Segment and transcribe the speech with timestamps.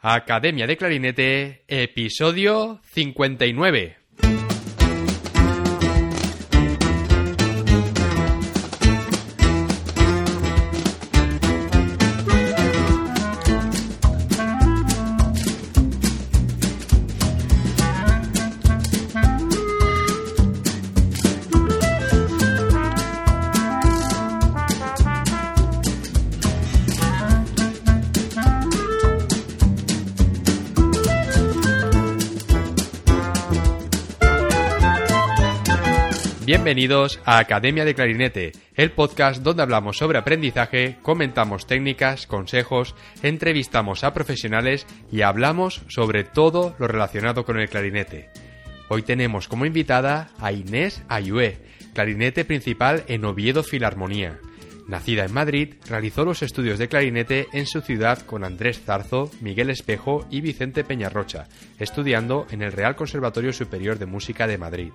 [0.00, 3.97] Academia de Clarinete, episodio 59.
[36.68, 44.04] Bienvenidos a Academia de Clarinete, el podcast donde hablamos sobre aprendizaje, comentamos técnicas, consejos, entrevistamos
[44.04, 48.28] a profesionales y hablamos sobre todo lo relacionado con el clarinete.
[48.90, 51.56] Hoy tenemos como invitada a Inés Ayué,
[51.94, 54.38] clarinete principal en Oviedo Filarmonía.
[54.86, 59.70] Nacida en Madrid, realizó los estudios de clarinete en su ciudad con Andrés Zarzo, Miguel
[59.70, 64.92] Espejo y Vicente Peñarrocha, estudiando en el Real Conservatorio Superior de Música de Madrid.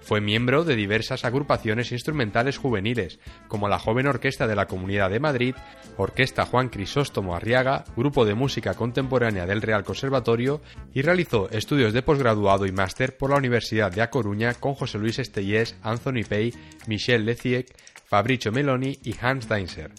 [0.00, 5.20] Fue miembro de diversas agrupaciones instrumentales juveniles, como la Joven Orquesta de la Comunidad de
[5.20, 5.54] Madrid,
[5.96, 10.62] Orquesta Juan Crisóstomo Arriaga, Grupo de Música Contemporánea del Real Conservatorio,
[10.94, 14.98] y realizó estudios de posgraduado y máster por la Universidad de A Coruña con José
[14.98, 16.54] Luis Estellés, Anthony Pay,
[16.86, 17.74] Michel Leciec,
[18.06, 19.92] Fabricio Meloni y Hans Deinzer.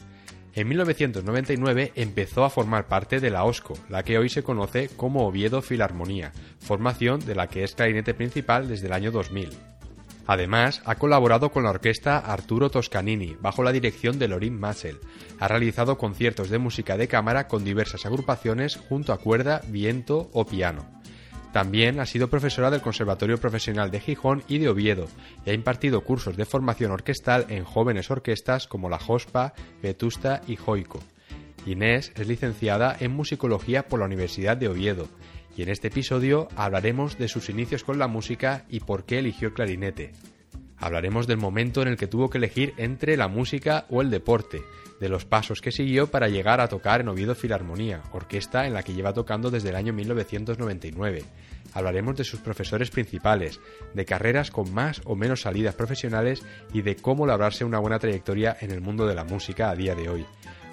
[0.54, 5.26] En 1999 empezó a formar parte de la OSCO, la que hoy se conoce como
[5.26, 9.71] Oviedo Filarmonía, formación de la que es clarinete principal desde el año 2000.
[10.32, 14.98] Además, ha colaborado con la orquesta Arturo Toscanini, bajo la dirección de Lorin Massel.
[15.42, 20.46] Ha realizado conciertos de música de cámara con diversas agrupaciones junto a cuerda, viento o
[20.46, 20.86] piano.
[21.52, 25.10] También ha sido profesora del Conservatorio Profesional de Gijón y de Oviedo
[25.46, 30.56] y ha impartido cursos de formación orquestal en jóvenes orquestas como la Jospa, Vetusta y
[30.56, 31.02] Joico.
[31.66, 35.10] Inés es licenciada en musicología por la Universidad de Oviedo
[35.56, 39.50] y en este episodio hablaremos de sus inicios con la música y por qué eligió
[39.50, 40.12] el clarinete.
[40.78, 44.64] Hablaremos del momento en el que tuvo que elegir entre la música o el deporte,
[45.00, 48.84] de los pasos que siguió para llegar a tocar en Oviedo Filarmonía, orquesta en la
[48.84, 51.24] que lleva tocando desde el año 1999.
[51.74, 53.60] Hablaremos de sus profesores principales,
[53.94, 58.56] de carreras con más o menos salidas profesionales y de cómo labrarse una buena trayectoria
[58.62, 60.26] en el mundo de la música a día de hoy.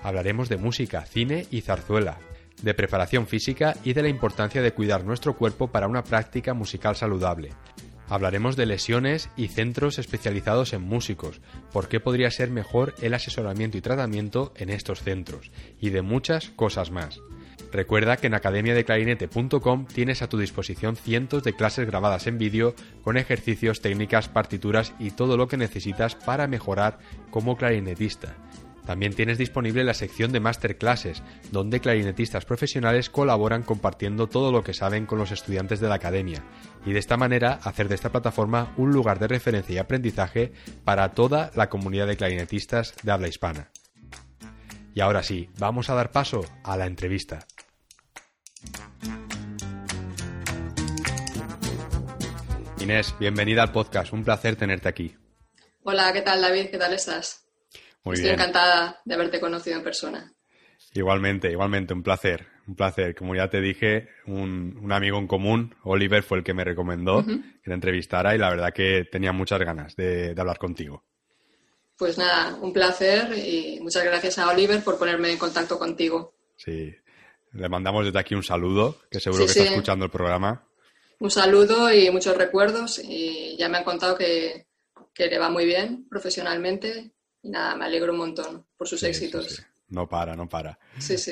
[0.03, 2.19] Hablaremos de música, cine y zarzuela,
[2.63, 6.97] de preparación física y de la importancia de cuidar nuestro cuerpo para una práctica musical
[6.97, 7.51] saludable.
[8.09, 11.43] Hablaremos de lesiones y centros especializados en músicos,
[11.73, 16.49] por qué podría ser mejor el asesoramiento y tratamiento en estos centros, y de muchas
[16.49, 17.21] cosas más.
[17.71, 23.19] Recuerda que en academiadeclarinete.com tienes a tu disposición cientos de clases grabadas en vídeo con
[23.19, 26.99] ejercicios, técnicas, partituras y todo lo que necesitas para mejorar
[27.31, 28.37] como clarinetista.
[28.89, 31.23] También tienes disponible la sección de masterclasses,
[31.53, 36.43] donde clarinetistas profesionales colaboran compartiendo todo lo que saben con los estudiantes de la academia,
[36.87, 40.55] y de esta manera hacer de esta plataforma un lugar de referencia y aprendizaje
[40.85, 43.71] para toda la comunidad de clarinetistas de habla hispana.
[44.95, 47.47] Y ahora sí, vamos a dar paso a la entrevista.
[52.81, 55.15] Inés, bienvenida al podcast, un placer tenerte aquí.
[55.83, 56.71] Hola, ¿qué tal David?
[56.71, 57.48] ¿Qué tal estás?
[58.13, 60.33] Estoy encantada de haberte conocido en persona.
[60.95, 63.15] Igualmente, igualmente, un placer, un placer.
[63.15, 67.41] Como ya te dije, un, amigo en común, Oliver, fue el que me recomendó que
[67.65, 71.05] te entrevistara y la verdad que tenía muchas ganas de, hablar contigo.
[71.97, 76.35] Pues nada, un placer y muchas gracias a Oliver por ponerme en contacto contigo.
[76.57, 76.95] Sí,
[77.53, 80.65] le mandamos desde aquí un saludo, que seguro que está escuchando el programa.
[81.19, 84.69] Un saludo y muchos recuerdos y ya me han contado que,
[85.13, 89.63] que le va muy bien profesionalmente y nada, me alegro un montón por sus éxitos.
[89.89, 90.79] No para, no para.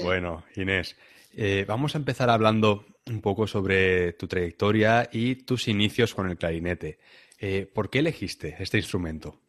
[0.03, 0.97] Bueno, Inés,
[1.35, 6.39] eh, vamos a empezar hablando un poco sobre tu trayectoria y tus inicios con el
[6.39, 6.99] clarinete.
[7.39, 9.41] Eh, ¿Por qué elegiste este instrumento?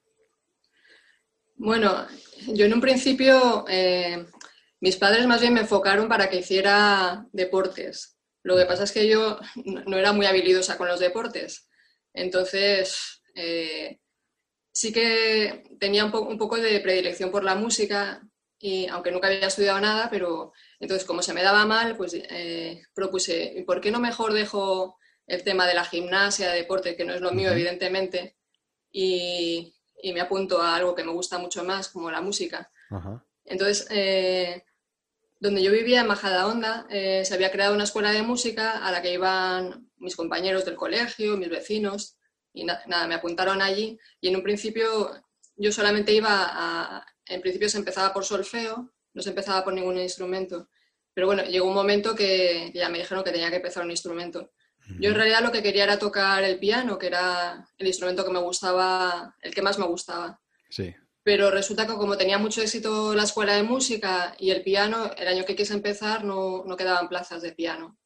[1.56, 2.06] Bueno,
[2.47, 4.25] yo en un principio, eh,
[4.81, 8.18] mis padres más bien me enfocaron para que hiciera deportes.
[8.44, 9.39] Lo que pasa es que yo
[9.86, 11.69] no era muy habilidosa con los deportes.
[12.13, 13.21] Entonces,
[14.77, 18.21] sí que tenía un, poco de predilección por la música,
[18.59, 22.83] y aunque nunca había estudiado nada, pero entonces como se me daba mal, pues eh,
[22.94, 27.21] propuse, ¿por qué no mejor dejo el tema de la gimnasia, deporte, que no es
[27.21, 28.38] lo mío, evidentemente,
[28.91, 29.74] y,
[30.13, 32.71] me apunto a algo que me gusta mucho más, como la música?
[33.45, 34.63] Entonces, eh,
[35.39, 39.01] donde yo vivía en Majadahonda, eh, se había creado una escuela de música a la
[39.01, 42.17] que iban mis compañeros del colegio, mis vecinos,
[42.54, 45.12] y nada, me apuntaron allí y en un principio
[45.56, 49.98] yo solamente iba a, en principio se empezaba por solfeo, no se empezaba por ningún
[49.98, 50.70] instrumento,
[51.14, 54.52] Pero bueno, llegó un momento que, ya me dijeron que tenía que empezar un instrumento.
[55.00, 58.32] Yo en realidad lo que quería era tocar el piano, que era el instrumento que
[58.32, 60.40] me gustaba, el que más me gustaba.
[60.70, 60.96] Sí.
[61.24, 65.28] Pero resulta que como tenía mucho éxito la escuela de música y el piano, el
[65.28, 67.98] año que quise empezar no, no quedaban plazas de piano.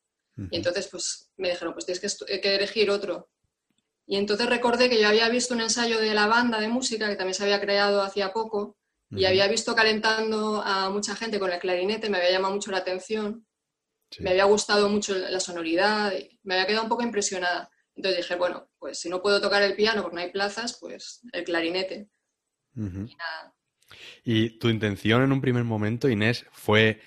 [0.50, 3.30] Y entonces pues me dijeron, pues tienes que, que, elegir otro.
[4.06, 7.16] Y entonces recordé que yo había visto un ensayo de la banda de música que
[7.16, 8.78] también se había creado hacía poco
[9.12, 12.78] y había visto calentando a mucha gente con el clarinete, me había llamado mucho la
[12.78, 13.46] atención,
[14.20, 16.14] me había gustado mucho la sonoridad,
[16.44, 17.70] me había quedado un poco impresionada.
[17.96, 21.22] Entonces dije, bueno, pues si no puedo tocar el piano porque no hay plazas, pues
[21.34, 22.08] el clarinete.
[24.24, 27.02] y, tu intención en un primer momento, Inés, fue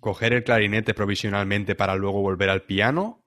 [0.00, 3.24] coger el clarinete provisionalmente para luego volver al piano?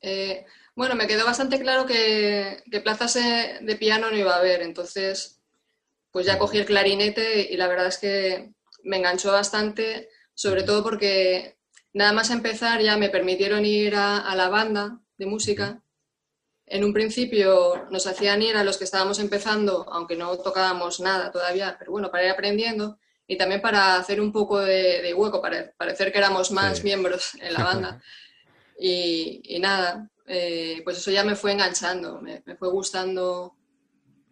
[0.00, 0.44] Eh,
[0.74, 5.40] bueno, me quedó bastante claro que, plazas de piano no iba a haber, entonces
[6.10, 8.52] pues ya cogí el clarinete y la verdad es que
[8.84, 11.56] me enganchó bastante, sobre todo porque
[11.92, 15.82] nada más empezar ya me permitieron ir a la banda de música.
[16.66, 21.30] En un principio nos hacían ir a los que estábamos empezando, aunque no tocábamos nada
[21.30, 25.72] todavía, pero bueno, para ir aprendiendo y también para hacer un poco de, hueco, para
[25.76, 28.02] parecer que éramos más miembros en la banda.
[28.78, 33.56] y, nada, eh, pues eso ya me fue enganchando, me, fue gustando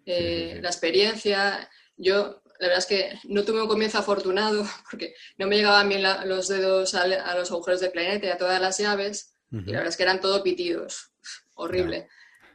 [0.06, 1.68] eh, la experiencia.
[1.96, 6.02] Yo, la verdad es que no tuve un comienzo afortunado porque no me llegaban bien
[6.02, 7.06] los dedos a,
[7.36, 9.36] los agujeros de clarinete y a todas las llaves.
[9.50, 11.12] Y la verdad es que eran todo pitidos,
[11.54, 12.08] horrible.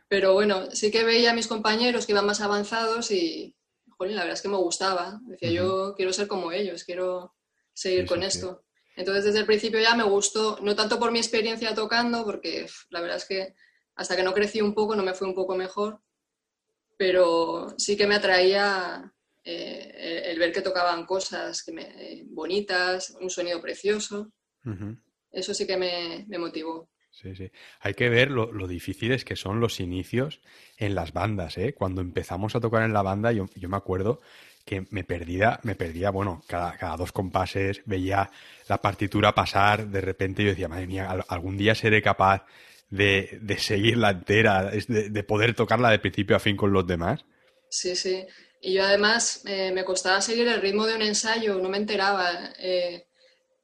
[0.08, 3.56] Pero bueno, sí que veía a mis compañeros que iban más avanzados y,
[4.00, 5.20] la verdad es que me gustaba.
[5.26, 7.36] Decía, yo quiero ser como ellos, quiero
[7.74, 8.64] seguir con esto.
[8.98, 13.00] Entonces, desde el principio ya me gustó, no tanto por mi experiencia tocando, porque la
[13.00, 13.54] verdad es que
[13.96, 16.02] hasta que no crecí un poco no me fue un poco mejor,
[16.98, 19.14] pero sí que me atraía
[19.44, 24.32] eh, el, ver que tocaban cosas que me, bonitas, un sonido precioso.
[25.32, 26.90] Eso sí que me, me motivó.
[27.18, 27.52] Sí, sí.
[27.80, 30.40] Hay que ver lo, difíciles que son los inicios
[30.78, 31.74] en las bandas, ¿eh?
[31.74, 34.22] Cuando empezamos a tocar en la banda, yo, me acuerdo
[34.68, 38.30] que me perdía, me perdía, bueno, cada, cada, dos compases, veía
[38.68, 42.46] la partitura pasar, de repente yo decía, madre mía, algún día seré capaz
[42.90, 47.26] de, de seguirla entera, de, de, poder tocarla de principio a fin con los demás.
[47.70, 48.26] Sí, sí.
[48.62, 52.52] Y yo además eh, me costaba seguir el ritmo de un ensayo, no me enteraba.
[52.60, 53.08] Eh,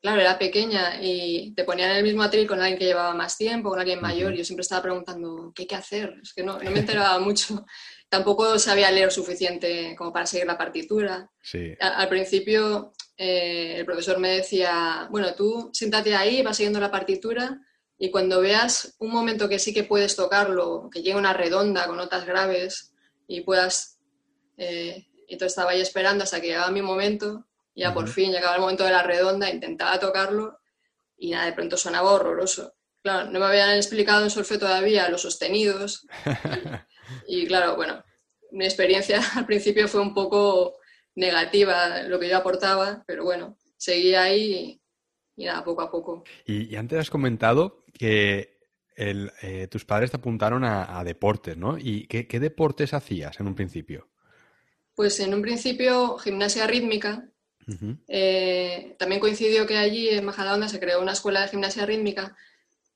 [0.02, 3.38] claro, era pequeña y te ponían en el mismo atril con alguien que llevaba más
[3.38, 4.34] tiempo, con alguien mayor.
[4.34, 6.16] y Yo siempre estaba preguntando, ¿qué hay que hacer?
[6.22, 7.66] Es que no, me enteraba mucho.
[8.14, 11.32] Tampoco sabía leer suficiente como para seguir la partitura.
[11.80, 17.60] al principio eh, el profesor me decía, bueno, tú siéntate ahí, vas siguiendo la partitura
[17.98, 21.98] y cuando veas un momento que sí que puedes tocarlo, que llegue una redonda con
[21.98, 22.94] notas graves
[23.28, 23.98] y puedas...
[24.58, 28.62] Eh, entonces estaba ahí esperando hasta que llegaba mi momento ya por fin llegaba el
[28.62, 30.60] momento de la redonda, intentaba tocarlo
[31.18, 32.76] y nada, de pronto sonaba horroroso.
[33.02, 36.06] Claro, no me habían explicado en solfeo todavía los sostenidos.
[37.28, 38.04] Y, claro, bueno,
[38.52, 40.78] mi experiencia al principio fue un poco
[41.16, 44.82] negativa lo que yo aportaba, pero bueno, seguía ahí
[45.36, 46.24] y, nada, poco a poco.
[46.46, 48.58] Y, antes has comentado que
[48.96, 51.78] eh, tus padres te apuntaron a, deportes, ¿no?
[51.78, 54.10] ¿Y qué, qué, deportes hacías en un principio?
[54.96, 57.28] Pues en un principio gimnasia rítmica,
[58.08, 62.36] eh, también coincidió que allí en Majadahonda se creó una escuela de gimnasia rítmica.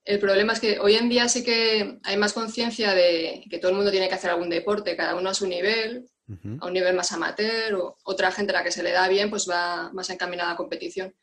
[0.07, 3.71] El problema es que hoy en día sí que hay más conciencia de que todo
[3.71, 6.09] el mundo tiene que hacer algún deporte, cada uno a su nivel,
[6.61, 9.29] a un nivel más amateur, o otra gente a la que se le da bien,
[9.29, 11.13] pues va más encaminada a competición.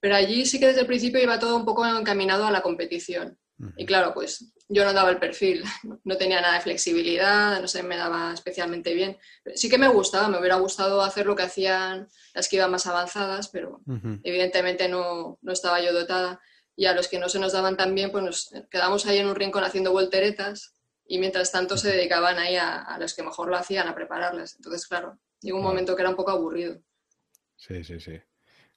[0.00, 3.38] Pero allí sí que desde el principio iba todo un poco encaminado a la competición.
[3.76, 5.62] Y claro, pues yo no daba el perfil,
[6.04, 9.18] no tenía nada de flexibilidad, no sé, me daba especialmente bien.
[9.54, 12.86] Sí que me gustaba, me hubiera gustado hacer lo que hacían las que iban más
[12.86, 13.82] avanzadas, pero
[14.22, 16.40] evidentemente no, no, estaba yo dotada.
[16.74, 19.26] Y a los que no se nos daban tan bien, pues nos quedamos ahí en
[19.26, 20.74] un rincón haciendo volteretas
[21.06, 24.56] y mientras tanto se dedicaban ahí a, los que mejor lo hacían, a prepararlas.
[24.56, 26.80] Entonces, claro, llegó un momento que era un poco aburrido.
[27.56, 28.18] Sí, sí, sí.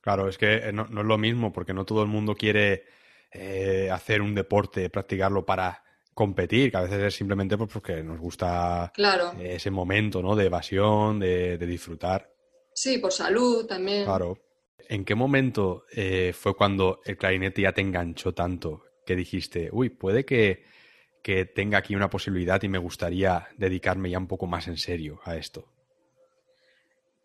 [0.01, 2.85] Claro, es que no, no es lo mismo porque no todo el mundo quiere
[3.31, 5.83] eh, hacer un deporte, practicarlo para
[6.13, 8.93] competir, que a veces es simplemente pues, porque nos gusta
[9.37, 10.35] ese momento ¿no?
[10.35, 12.31] de evasión, de, disfrutar.
[12.73, 14.05] Sí, por salud también.
[14.05, 14.39] Claro.
[14.87, 19.89] ¿En qué momento eh, fue cuando el clarinete ya te enganchó tanto que dijiste, uy,
[19.89, 20.63] puede que,
[21.55, 25.35] tenga aquí una posibilidad y me gustaría dedicarme ya un poco más en serio a
[25.35, 25.67] esto?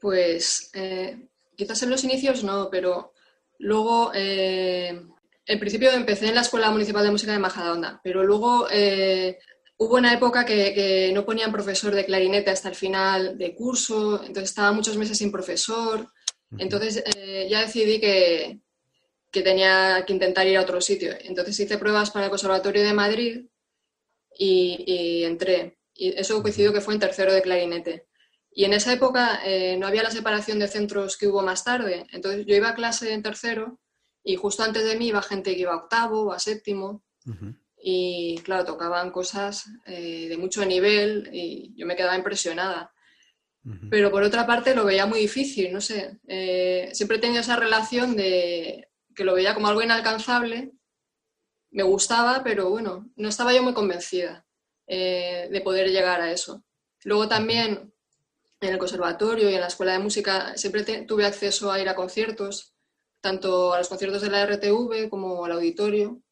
[0.01, 3.13] Pues eh, quizás en los inicios no, pero
[3.59, 4.11] luego
[5.51, 9.39] en principio empecé en la Escuela Municipal de Música de Majadahonda, pero luego eh,
[9.79, 14.51] hubo una época que, no ponían profesor de clarinete hasta el final de curso, entonces
[14.51, 16.07] estaba muchos meses sin profesor.
[16.59, 18.61] Entonces eh, ya decidí que,
[19.31, 21.13] que tenía que intentar ir a otro sitio.
[21.21, 23.47] Entonces hice pruebas para el Conservatorio de Madrid
[24.37, 25.79] y, entré.
[25.95, 28.07] Y eso coincidió que fue en tercero de clarinete.
[28.53, 32.07] Y en esa época eh, no había la separación de centros que hubo más tarde.
[32.13, 33.79] Entonces yo iba a clase en tercero
[34.25, 37.05] y justo antes de mí iba gente que iba a octavo o a séptimo.
[37.83, 42.93] Y claro, tocaban cosas eh, de mucho nivel y yo me quedaba impresionada.
[43.91, 46.19] Pero por otra parte lo veía muy difícil, no sé.
[46.27, 50.73] Eh, siempre he tenido esa relación de que lo veía como algo inalcanzable.
[51.71, 54.47] Me gustaba, pero bueno, no estaba yo muy convencida
[54.87, 56.65] eh, de poder llegar a eso.
[57.05, 57.93] Luego también
[58.61, 61.95] en el conservatorio y en la escuela de música siempre tuve acceso a ir a
[61.95, 62.75] conciertos,
[63.21, 66.23] tanto a los conciertos de la RTV como al auditorio.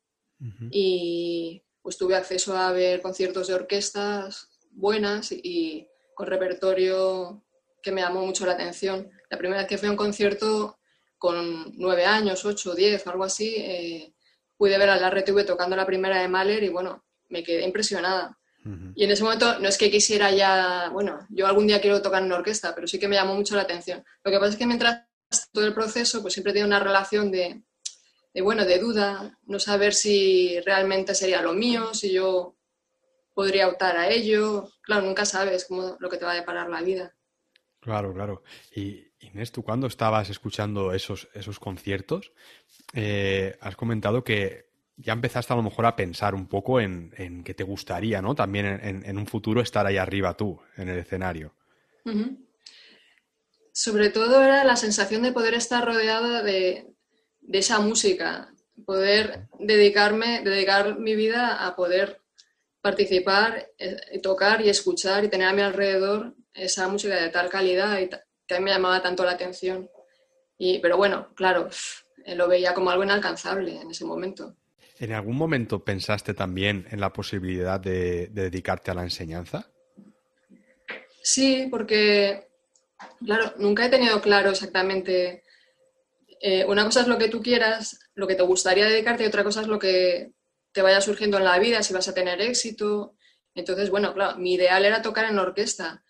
[0.71, 7.45] Y pues tuve acceso a ver conciertos de orquestas buenas y con repertorio
[7.81, 9.09] que me llamó mucho la atención.
[9.31, 10.81] La primera vez que fui a un concierto
[11.17, 14.15] con nueve años, ocho, diez algo así, eh,
[14.57, 18.37] pude ver a la RTV tocando la primera de Mahler y bueno, me quedé impresionada.
[18.97, 22.21] Y en ese momento no es que quisiera ya, bueno, yo algún día quiero tocar
[22.21, 24.05] en una orquesta, pero sí que me llamó mucho la atención.
[24.25, 25.07] Lo que pasa es que mientras
[25.53, 27.63] todo el proceso, pues siempre tiene una relación de,
[28.35, 32.58] de, bueno, de duda, no saber si realmente sería lo mío, si yo
[33.39, 34.69] podría optar a ello.
[34.83, 37.15] Claro, nunca sabes cómo, lo que te va a deparar la vida.
[37.79, 38.43] Claro, claro.
[38.75, 42.33] Y Inés, tú cuando estabas escuchando esos, esos conciertos,
[42.95, 47.45] eh, has comentado que ya empezaste a lo mejor a pensar un poco en, en
[47.45, 48.35] que te gustaría, ¿no?
[48.35, 51.55] También en, un futuro estar ahí arriba tú, en el escenario.
[53.71, 56.89] Sobre todo era la sensación de poder estar rodeada de,
[57.43, 58.53] de esa música,
[58.85, 62.21] poder dedicarme, dedicar mi vida a poder
[62.89, 68.01] participar, eh, tocar y escuchar y tener a mi alrededor esa música de tal calidad
[68.01, 69.91] y que a mí me llamaba tanto la atención.
[70.57, 71.69] Y, pero bueno, claro,
[72.25, 74.57] eh, lo veía como algo inalcanzable en ese momento.
[74.99, 79.71] ¿En algún momento pensaste también en la posibilidad de, dedicarte a la enseñanza?
[81.23, 82.49] Sí, porque,
[83.23, 85.43] claro, nunca he tenido claro exactamente.
[86.41, 89.45] Eh, una cosa es lo que tú quieras, lo que te gustaría dedicarte, y otra
[89.45, 90.33] cosa es lo que
[90.79, 93.17] te vaya surgiendo en la vida, si vas a tener éxito.
[93.53, 96.05] Entonces, bueno, claro, mi ideal era tocar en orquesta.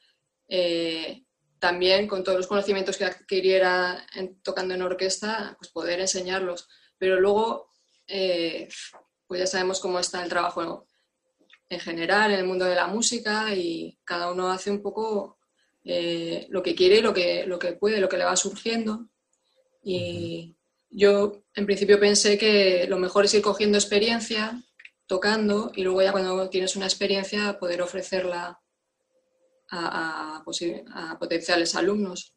[0.47, 1.25] Eh,
[1.59, 4.07] también con todos los conocimientos que adquiriera
[4.43, 6.69] tocando en orquesta, pues poder enseñarlos.
[6.99, 7.73] Pero luego,
[8.07, 8.69] eh,
[9.27, 10.87] pues ya sabemos cómo está el trabajo
[11.71, 15.39] en general en el mundo de la música y cada uno hace un poco
[15.83, 19.09] eh, lo que quiere lo que, lo que puede, lo que le va surgiendo.
[19.83, 20.58] Y,
[20.91, 24.63] yo en principio pensé que lo mejor es ir cogiendo experiencia,
[25.07, 28.61] tocando, y luego ya cuando tienes una experiencia poder ofrecerla
[29.71, 30.43] a,
[31.19, 32.35] potenciales alumnos.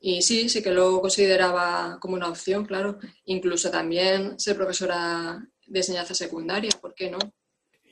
[0.00, 2.98] Y sí, sí que lo consideraba como una opción, claro.
[3.24, 7.18] Incluso también ser profesora de enseñanza secundaria, ¿por qué no?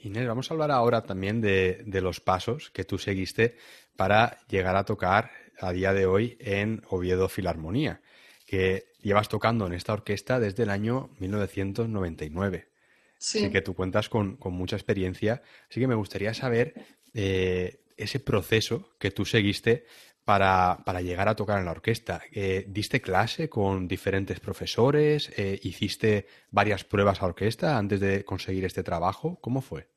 [0.04, 3.56] Inés, vamos a hablar ahora también de, de, los pasos que tú seguiste
[3.96, 8.00] para llegar a tocar a día de hoy en Oviedo Filarmonía
[8.48, 12.70] que llevas tocando en esta orquesta desde el año 1999.
[13.18, 13.40] Sí.
[13.40, 15.42] Así que tú cuentas con, mucha experiencia.
[15.68, 16.72] Así que me gustaría saber
[17.12, 19.84] eh, ese proceso que tú seguiste
[20.24, 22.22] para, llegar a tocar en la orquesta.
[22.32, 25.30] Eh, ¿Diste clase con diferentes profesores?
[25.36, 29.38] Eh, ¿Hiciste varias pruebas a orquesta antes de conseguir este trabajo?
[29.42, 29.88] ¿Cómo fue?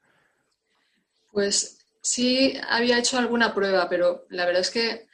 [1.31, 5.07] Pues sí, había hecho alguna prueba, pero la verdad es que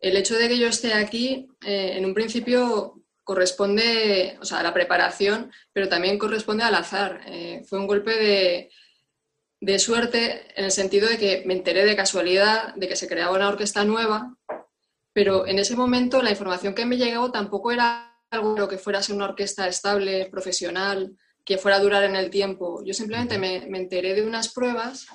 [0.00, 4.62] el hecho de que yo esté aquí, eh, en un principio corresponde, o sea, a
[4.62, 7.22] la preparación, pero también corresponde al azar.
[7.26, 8.70] Eh, fue un golpe de,
[9.60, 13.34] de, suerte en el sentido de que me enteré de casualidad de que se creaba
[13.34, 14.36] una orquesta nueva,
[15.12, 19.02] pero en ese momento la información que me llegó tampoco era algo que fuera a
[19.02, 22.82] ser una orquesta estable, profesional, que fuera a durar en el tiempo.
[22.84, 25.06] Yo simplemente me, me enteré de unas pruebas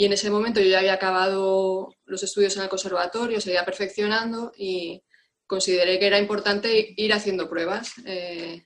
[0.00, 4.52] y en ese momento yo ya había acabado los estudios en el conservatorio, seguía perfeccionando
[4.56, 5.02] y
[5.44, 7.94] consideré que era importante ir haciendo pruebas.
[8.06, 8.64] Eh,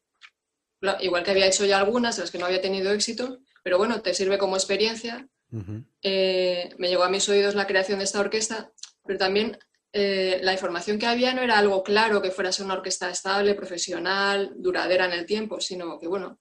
[1.00, 4.12] igual que había hecho ya algunas, las que no había tenido éxito, pero bueno, te
[4.12, 5.26] sirve como experiencia.
[6.02, 8.70] Eh, me llegó a mis oídos la creación de esta orquesta,
[9.02, 9.56] pero también
[9.94, 13.08] eh, la información que había no era algo claro que fuera a ser una orquesta
[13.08, 16.40] estable, profesional, duradera en el tiempo, sino que bueno.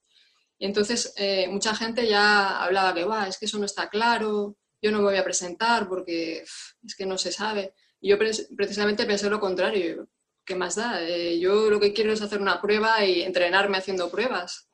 [0.59, 1.15] Y entonces
[1.49, 5.05] mucha gente ya hablaba que, va, es que eso no está claro, yo no me
[5.05, 6.43] voy a presentar porque
[6.83, 7.73] es que no se sabe.
[7.99, 10.07] Y yo precisamente pensé lo contrario.
[10.43, 11.01] ¿Qué más da?
[11.03, 14.67] Eh, yo lo que quiero es hacer una prueba y entrenarme haciendo pruebas.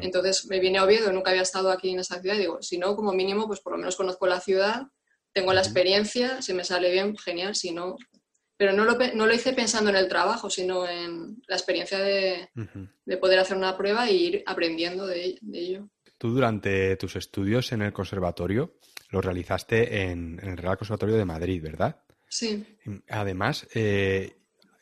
[0.00, 2.36] Entonces me vine a Oviedo, nunca había estado aquí en esta ciudad.
[2.36, 4.86] Digo, si no, como mínimo, pues por lo menos conozco la ciudad,
[5.32, 7.96] tengo la experiencia, si me sale bien, genial, si no.
[8.56, 12.48] pero no lo, no lo hice pensando en el trabajo, sino en la experiencia de,
[13.20, 15.88] poder hacer una prueba e ir aprendiendo de, ello.
[16.18, 18.74] Tú durante tus estudios en el conservatorio
[19.10, 22.00] los realizaste en, el Real Conservatorio de Madrid, ¿verdad?
[22.28, 22.64] Sí.
[23.08, 24.36] Además, eh,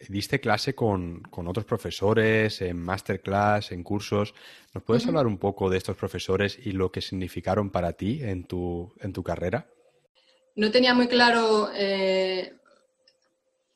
[0.09, 4.35] diste clase con, otros profesores, en masterclass, en cursos.
[4.75, 8.45] ¿Nos puedes hablar un poco de estos profesores y lo que significaron para ti en
[8.45, 9.69] tu, en tu carrera?
[10.55, 12.55] No tenía muy claro eh,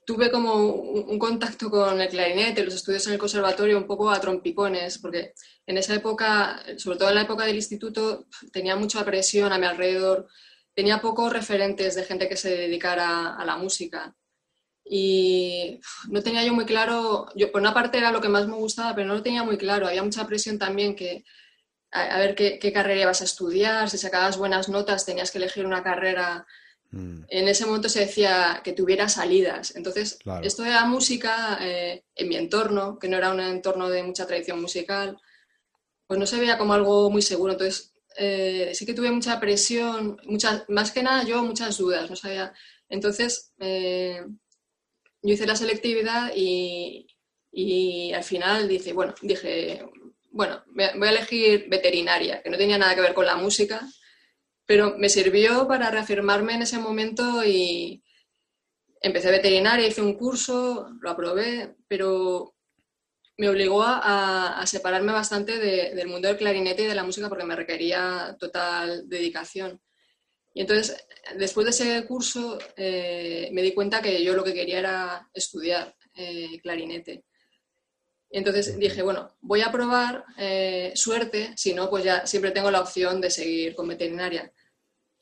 [0.07, 4.21] tuve como un, contacto con el clarinete, los estudios en el conservatorio un poco a
[4.21, 5.35] trompicones, porque
[5.67, 9.67] en esa época, sobre todo en la época del instituto, tenía mucha presión a mi
[9.67, 10.29] alrededor,
[10.75, 14.15] tenía pocos referentes de gente que se dedicara a la música.
[14.85, 18.55] Y no tenía yo muy claro, yo por una parte era lo que más me
[18.55, 19.89] gustaba, pero no lo tenía muy claro.
[19.89, 21.25] Había mucha presión también que,
[21.91, 25.67] a, ver qué, qué carrera ibas a estudiar, si sacabas buenas notas tenías que elegir
[25.67, 26.47] una carrera
[26.97, 27.25] Mm.
[27.29, 29.77] En ese momento se decía que tuviera salidas.
[29.77, 34.03] Entonces, esto de la música eh, en mi entorno, que no era un entorno de
[34.03, 35.19] mucha tradición musical,
[36.07, 37.53] pues no se veía como algo muy seguro.
[37.53, 42.17] Entonces, eh, sí que tuve mucha presión, muchas, más que nada yo muchas dudas, no
[42.17, 42.55] sabía.
[42.89, 44.25] Entonces, eh,
[45.23, 47.09] yo hice la selectividad y,
[47.53, 49.85] y, al final dije, bueno, dije,
[50.31, 53.87] bueno, voy a elegir veterinaria, que no tenía nada que ver con la música,
[54.67, 58.03] pero me sirvió para reafirmarme en ese momento y
[59.01, 62.55] empecé veterinaria, hice un curso, lo aprobé, pero
[63.39, 67.57] me obligó a, separarme bastante del mundo del clarinete y de la música porque me
[67.57, 69.81] requería total dedicación.
[70.55, 70.97] Y entonces,
[71.39, 75.95] después de ese curso, eh, me di cuenta que yo lo que quería era estudiar
[76.15, 77.25] eh, clarinete.
[78.31, 82.81] Entonces dije, bueno, voy a probar eh, suerte, si no, pues ya siempre tengo la
[82.81, 84.53] opción de seguir con veterinaria.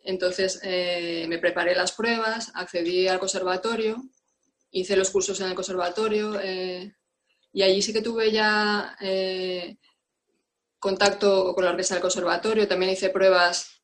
[0.03, 4.03] Entonces eh, me preparé las pruebas, accedí al conservatorio,
[4.71, 6.95] hice los cursos en el conservatorio eh,
[7.53, 8.97] y allí sí que tuve ya
[10.79, 13.81] contacto con la orquesta del conservatorio, también hice pruebas,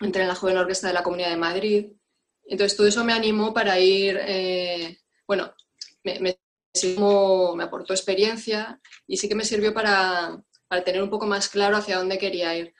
[0.00, 1.86] entré en la joven orquesta de la Comunidad de Madrid.
[2.46, 4.18] Entonces todo eso me animó para ir,
[5.26, 5.52] bueno,
[6.04, 6.38] me, me
[7.60, 10.42] aportó experiencia y sí que me sirvió para,
[10.84, 12.74] tener un poco más claro hacia dónde quería ir.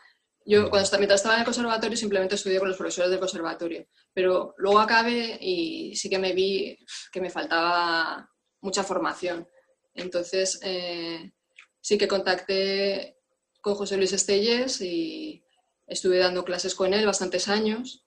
[0.45, 4.55] Yo cuando mientras estaba en el conservatorio simplemente estudié con los profesores del conservatorio, pero
[4.57, 6.79] luego acabé y sí que me vi
[7.13, 9.47] que me faltaba mucha formación.
[9.95, 11.33] Entonces eh,
[11.81, 13.19] sí que contacté
[13.61, 15.45] con José Luis Estelles y
[15.87, 18.05] estuve dando clases con él bastantes años.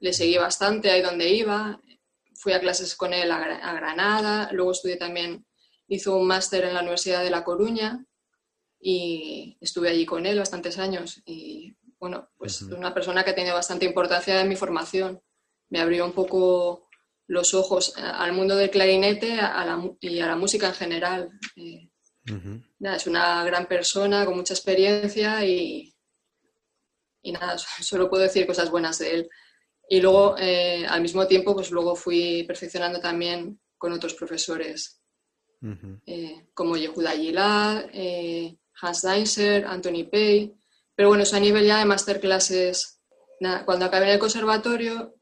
[0.00, 1.80] Le seguí bastante ahí donde iba
[2.44, 5.46] fui a clases con él a, Granada, luego estudié también,
[5.88, 8.04] hizo un máster en la Universidad de La Coruña
[8.78, 11.22] y estuve allí con él bastantes años.
[11.24, 15.22] Y bueno, pues una persona que tiene bastante importancia en mi formación.
[15.70, 16.86] Me abrió un poco
[17.26, 19.38] los ojos al mundo del clarinete
[20.00, 21.30] y a la música en general.
[21.56, 21.88] Eh,
[22.78, 25.94] es una gran persona con mucha experiencia y,
[27.22, 29.30] y nada, solo puedo decir cosas buenas de él.
[29.88, 35.00] Y luego, eh, al mismo tiempo, pues luego fui perfeccionando también con otros profesores,
[36.06, 40.54] eh, como Yehuda Gilad, eh, Hans Deinzer, Anthony Pei.
[40.94, 43.00] Pero bueno, eso a nivel ya de masterclasses.
[43.66, 45.14] cuando acabé en el conservatorio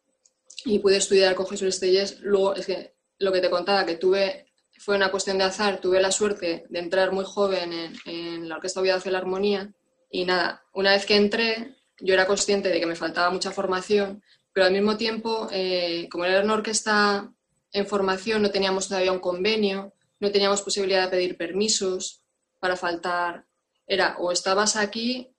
[0.65, 4.47] y pude estudiar con Jesús Estellés, luego es que lo que te contaba, que tuve,
[4.79, 8.57] fue una cuestión de azar, tuve la suerte de entrar muy joven en, en la
[8.57, 9.73] Orquesta de la Armonía.
[10.11, 14.23] Y nada, una vez que entré, yo era consciente de que me faltaba mucha formación
[14.53, 17.33] pero al mismo tiempo, eh, como era una orquesta
[17.73, 22.23] en formación, no teníamos todavía un convenio, no teníamos posibilidad de pedir permisos
[22.59, 23.47] para faltar.
[23.87, 25.35] Era o estabas aquí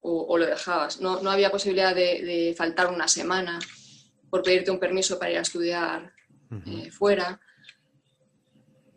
[0.00, 1.00] o, lo dejabas.
[1.00, 3.58] No, no había posibilidad de, faltar una semana
[4.30, 6.12] por pedirte un permiso para ir a estudiar
[6.66, 7.40] eh, fuera.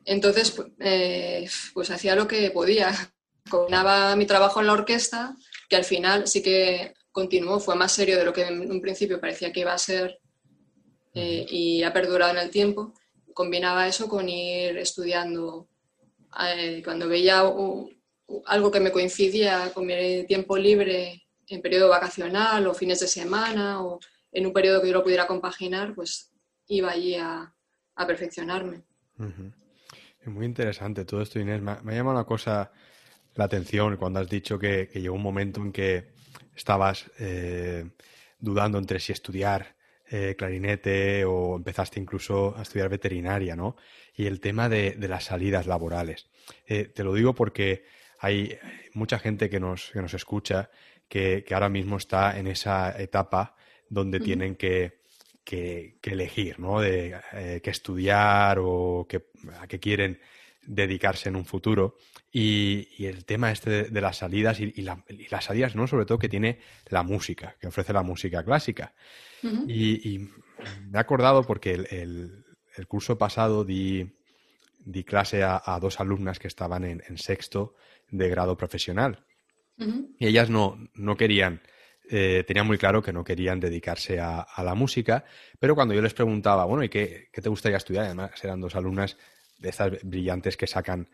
[0.05, 2.91] Entonces, eh, pues hacía lo que podía.
[3.49, 5.35] Combinaba mi trabajo en la orquesta,
[5.67, 9.19] que al final sí que continuó, fue más serio de lo que en un principio
[9.19, 10.19] parecía que iba a ser
[11.13, 12.93] eh, y ha perdurado en el tiempo.
[13.33, 15.67] Combinaba eso con ir estudiando.
[16.55, 17.43] Eh, cuando veía
[18.45, 23.83] algo que me coincidía con mi tiempo libre en periodo vacacional o fines de semana
[23.83, 23.99] o
[24.31, 26.31] en un periodo que yo lo pudiera compaginar, pues
[26.67, 27.53] iba allí a,
[28.07, 28.81] perfeccionarme.
[30.19, 31.61] Es muy interesante todo esto, Inés.
[31.61, 32.71] Me, ha llamado una cosa
[33.35, 36.07] la atención cuando has dicho que, que llegó un momento en que
[36.55, 37.89] estabas eh,
[38.39, 39.75] dudando entre si estudiar
[40.13, 43.77] eh, clarinete o empezaste incluso a estudiar veterinaria, ¿no?
[44.13, 46.27] Y el tema de, las salidas laborales.
[46.67, 47.85] Eh, te lo digo porque
[48.19, 48.59] hay
[48.93, 50.69] mucha gente que nos, que nos escucha
[51.07, 53.55] que, ahora mismo está en esa etapa
[53.87, 54.99] donde tienen que,
[55.45, 56.81] que, elegir, ¿no?
[56.81, 59.07] De eh, qué estudiar o
[59.61, 60.19] a qué quieren
[60.61, 61.95] dedicarse en un futuro.
[62.33, 65.87] Y, el tema este de, las salidas y, las salidas, ¿no?
[65.87, 68.93] Sobre todo que tiene la música, que ofrece la música clásica.
[69.67, 70.29] y,
[70.89, 72.45] me he acordado porque el,
[72.87, 74.07] curso pasado di,
[74.79, 77.75] di clase a, dos alumnas que estaban en, sexto
[78.09, 79.25] de grado profesional.
[80.19, 81.61] Y ellas no, no querían
[82.13, 85.23] eh, tenían muy claro que no querían dedicarse a, la música,
[85.59, 88.05] pero cuando yo les preguntaba, bueno, ¿y qué, qué, te gustaría estudiar?
[88.05, 89.17] Además, eran dos alumnas
[89.59, 91.07] de estas brillantes que sacan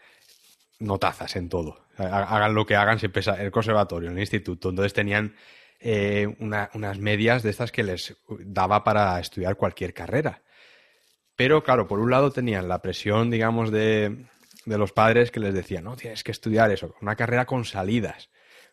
[0.80, 1.86] notazas en todo.
[1.98, 4.70] Hagan lo que hagan, siempre en el conservatorio, en el instituto.
[4.70, 5.36] Entonces tenían
[5.80, 10.42] eh, unas medias de estas que les daba para estudiar cualquier carrera.
[11.36, 14.26] Pero claro, por un lado tenían la presión, digamos, de,
[14.66, 18.30] de los padres que les decían, no, tienes que estudiar eso, una carrera con salidas.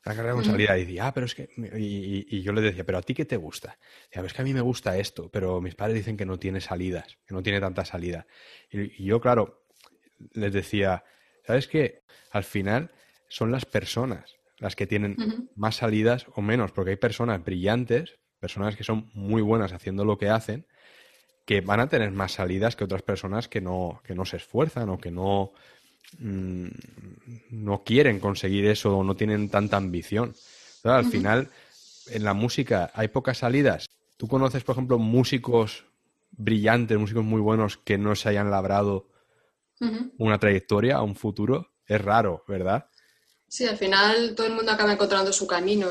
[0.07, 0.77] Una carrera con salida.
[0.77, 1.49] Y decía, ah, pero es que.
[1.79, 3.79] Y, yo le decía, ¿pero a ti qué te gusta?
[4.11, 6.61] Decía, es que a mí me gusta esto, pero mis padres dicen que no tiene
[6.61, 8.27] salidas, que no tiene tanta salida.
[8.71, 9.65] Y, yo, claro,
[10.33, 11.05] les decía,
[11.47, 12.03] ¿sabes qué?
[12.31, 12.91] Al final
[13.29, 15.17] son las personas las que tienen
[15.57, 20.17] más salidas o menos, porque hay personas brillantes, personas que son muy buenas haciendo lo
[20.17, 20.67] que hacen,
[21.45, 24.89] que van a tener más salidas que otras personas que no, que no se esfuerzan
[24.89, 25.53] o que no,
[26.19, 26.69] Mm,
[27.51, 30.35] no quieren conseguir eso o no tienen tanta ambición.
[30.85, 31.49] al final,
[32.09, 33.87] en la música hay pocas salidas.
[34.17, 35.87] ¿Tú conoces, por ejemplo, músicos
[36.31, 39.09] brillantes, músicos muy buenos que no se hayan labrado
[40.19, 41.75] una trayectoria, un futuro?
[41.87, 42.87] Es raro, ¿verdad?
[43.49, 45.89] Sí, al final todo el mundo acaba encontrando su camino.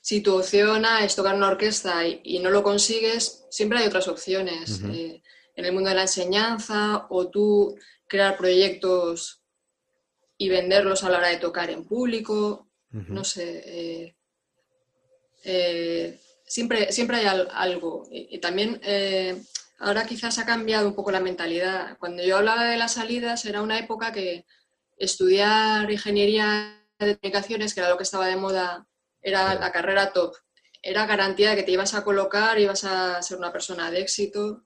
[0.00, 4.80] Si tu opción es tocar una orquesta y, no lo consigues, siempre hay otras opciones.
[4.92, 5.22] Eh,
[5.56, 9.42] en el mundo de la enseñanza o tú crear proyectos
[10.36, 12.68] y venderlos a la hora de tocar en público.
[12.90, 13.62] No sé.
[13.66, 14.16] Eh,
[15.44, 18.06] eh, siempre, siempre hay algo.
[18.10, 18.80] Y, también
[19.78, 21.98] ahora quizás ha cambiado un poco la mentalidad.
[21.98, 24.46] Cuando yo hablaba de las salidas, era una época que
[24.96, 28.86] estudiar ingeniería de comunicaciones, que era lo que estaba de moda,
[29.20, 30.34] era la carrera top.
[30.82, 34.64] Era garantía de que te ibas a colocar, ibas a ser una persona de éxito,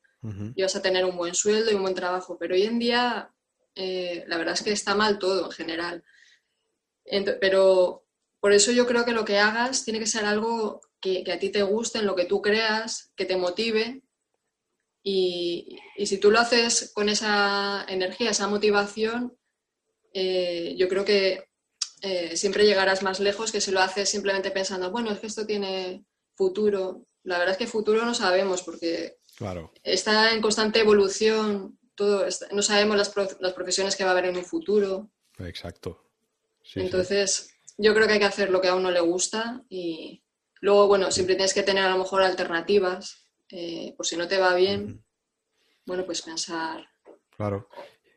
[0.57, 2.37] ibas a tener un buen sueldo y un buen trabajo.
[2.39, 3.33] Pero hoy en día
[3.81, 6.05] eh, la verdad es que está mal todo en general.
[7.41, 8.05] pero
[8.41, 11.51] por eso yo creo que lo que hagas tiene que ser algo que, a ti
[11.51, 14.03] te guste, en lo que tú creas, que te motive.
[15.11, 19.37] Y, si tú lo haces con esa energía, esa motivación,
[20.13, 21.49] eh, yo creo que
[22.03, 25.47] eh, siempre llegarás más lejos que si lo haces simplemente pensando, bueno, es que esto
[25.47, 27.07] tiene futuro.
[27.25, 29.17] La verdad es que futuro no sabemos porque
[29.83, 31.79] está en constante evolución
[32.53, 35.11] no sabemos las, profesiones que va a haber en un futuro.
[35.39, 36.11] Exacto.
[36.75, 40.23] Entonces, yo creo que hay que hacer lo que a uno le gusta y
[40.61, 44.39] luego, bueno, siempre tienes que tener a lo mejor alternativas, eh, por si no te
[44.39, 45.03] va bien,
[45.87, 46.87] bueno, pues pensar.
[47.37, 47.69] Claro.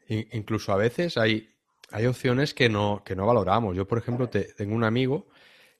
[0.08, 1.50] incluso a veces hay,
[1.92, 3.76] hay opciones que no, que no valoramos.
[3.76, 5.28] Yo, por ejemplo, tengo un amigo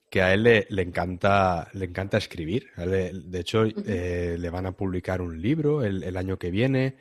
[0.08, 2.70] que a él le, encanta, le encanta escribir.
[2.76, 6.96] de hecho, eh, le van a publicar un libro el año que viene.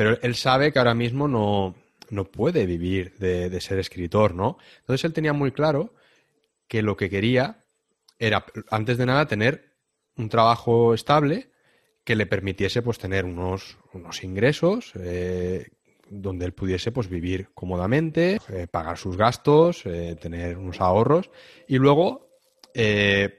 [0.00, 4.56] Pero él sabe que ahora mismo no, puede vivir de, ser escritor, ¿no?
[4.78, 5.92] Entonces él tenía muy claro
[6.68, 7.64] que lo que quería
[8.18, 9.74] era, antes de nada, tener
[10.16, 11.49] un trabajo estable
[12.04, 15.68] que le permitiese pues tener unos, unos ingresos eh,
[16.08, 21.30] donde él pudiese pues vivir cómodamente, eh, pagar sus gastos, eh, tener unos ahorros
[21.68, 22.28] y luego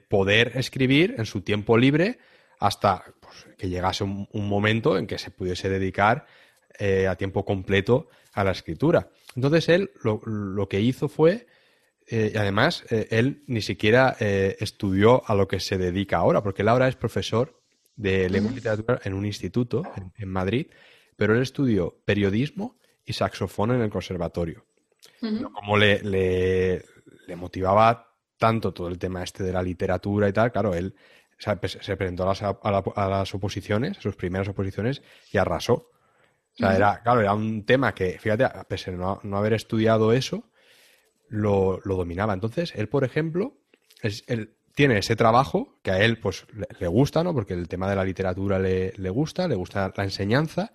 [0.10, 2.19] poder escribir en su tiempo libre
[2.60, 6.26] hasta pues, que llegase un, momento en que se pudiese dedicar
[7.08, 9.10] a tiempo completo a la escritura.
[9.34, 11.47] Entonces él lo, que hizo fue,
[12.08, 16.67] eh, y además él ni siquiera estudió a lo que se dedica ahora, porque él
[16.67, 17.61] ahora es profesor
[18.01, 19.83] de lengua y literatura en un instituto
[20.17, 20.67] en, Madrid,
[21.15, 24.65] pero él estudió periodismo y saxofón en el conservatorio.
[25.19, 30.73] Como le, le, motivaba tanto todo el tema este de la literatura y tal, claro,
[30.73, 30.95] él
[31.37, 35.73] se presentó a las, a las oposiciones, a sus primeras oposiciones, y arrasó.
[35.73, 40.11] O sea, era, claro, era un tema que, fíjate, a pesar de no, haber estudiado
[40.11, 40.49] eso,
[41.29, 42.33] lo, dominaba.
[42.33, 43.57] Entonces, él, por ejemplo,
[44.01, 46.45] es, él tiene ese trabajo que a él pues
[46.79, 47.34] le, gusta, ¿no?
[47.34, 50.71] Porque el tema de la literatura le, gusta, le gusta la enseñanza,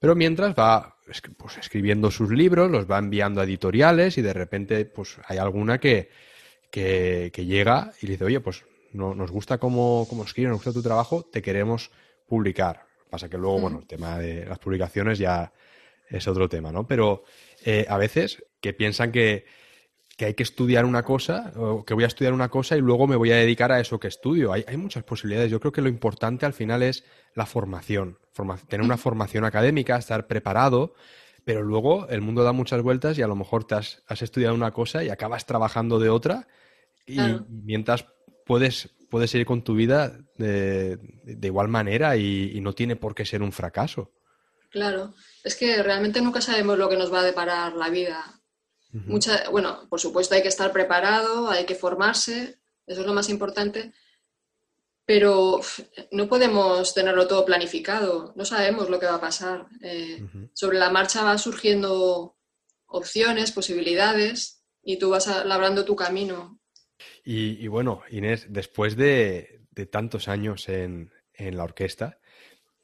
[0.00, 4.84] pero mientras va pues, escribiendo sus libros, los va enviando a editoriales y de repente
[4.84, 6.10] pues hay alguna que,
[6.70, 10.72] que, llega y le dice, oye, pues no, nos gusta cómo, cómo escribes, nos gusta
[10.72, 11.90] tu trabajo, te queremos
[12.26, 12.86] publicar.
[13.08, 15.52] Pasa que luego, bueno, el tema de las publicaciones ya
[16.08, 16.86] es otro tema, ¿no?
[16.86, 17.24] Pero
[17.64, 19.44] eh, a veces que piensan que,
[20.16, 23.06] que hay que estudiar una cosa, o que voy a estudiar una cosa y luego
[23.06, 24.52] me voy a dedicar a eso que estudio.
[24.52, 25.50] Hay, hay muchas posibilidades.
[25.50, 28.18] Yo creo que lo importante al final es la formación,
[28.68, 30.94] tener una formación académica, estar preparado,
[31.44, 34.72] pero luego el mundo da muchas vueltas y a lo mejor te has, estudiado una
[34.72, 36.48] cosa y acabas trabajando de otra
[37.06, 38.06] y mientras
[38.44, 40.98] puedes, puedes ir con tu vida de,
[41.42, 44.10] igual manera y, no tiene por qué ser un fracaso.
[44.70, 48.40] Claro, es que realmente nunca sabemos lo que nos va a deparar la vida.
[49.04, 53.28] Mucha, bueno, por supuesto hay que estar preparado, hay que formarse, eso es lo más
[53.28, 53.92] importante,
[55.04, 55.60] pero
[56.10, 59.66] no podemos tenerlo todo planificado, no sabemos lo que va a pasar.
[59.82, 62.36] Eh, sobre la marcha va surgiendo
[62.86, 66.60] opciones, posibilidades, y tú vas labrando tu camino.
[67.24, 72.18] Y, bueno, Inés, después de, tantos años en, la orquesta,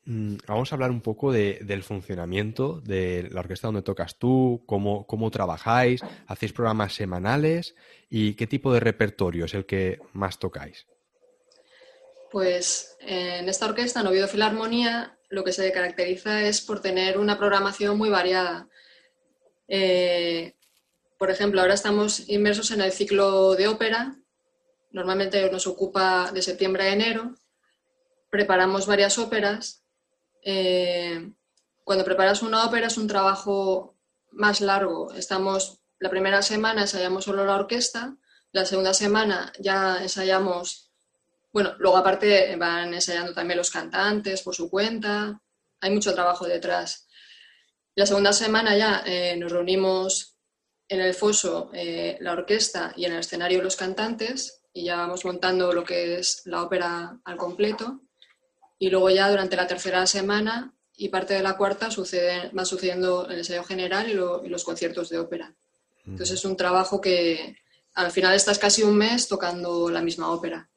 [0.05, 5.31] vamos a hablar un poco del funcionamiento de la orquesta donde tocas tú, cómo, cómo
[5.31, 7.75] trabajáis, hacéis programas semanales
[8.11, 10.87] y qué tipo de repertorio es el que más tocáis.
[12.31, 17.39] Pues en esta orquesta, en Oviedo Filarmonía, lo que se caracteriza es por tener una
[17.39, 18.69] programación muy variada.
[19.69, 20.55] Eh,
[21.19, 24.17] por ejemplo, ahora estamos inmersos en el ciclo de ópera.
[24.91, 27.35] Normalmente nos ocupa de septiembre a enero.
[28.29, 29.82] Preparamos varias óperas.
[30.43, 31.33] Eh,
[31.85, 33.97] cuando preparas una ópera es un trabajo
[34.31, 35.13] más largo.
[35.15, 38.17] Estamos la primera semana ensayamos solo la orquesta,
[38.51, 40.93] la segunda semana ya ensayamos
[41.53, 45.41] bueno, luego aparte van ensayando también los cantantes por su cuenta,
[45.81, 47.07] hay mucho trabajo detrás.
[47.95, 50.39] La segunda semana ya eh, nos reunimos
[50.89, 55.27] en el foso eh, la orquesta y en el escenario los cantantes y ya vamos
[55.27, 58.01] montando lo que es la ópera al completo.
[58.83, 63.29] Y luego ya durante la tercera semana y parte de la cuarta sucede, van sucediendo
[63.29, 65.55] el ensayo general y, los conciertos de ópera.
[66.05, 67.59] Entonces es un trabajo que
[67.95, 70.69] al final estás casi un mes tocando la misma ópera.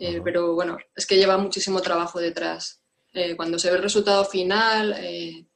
[0.00, 2.80] Eh, pero bueno, es que lleva muchísimo trabajo detrás.
[3.12, 5.46] Eh, cuando se ve el resultado final, eh,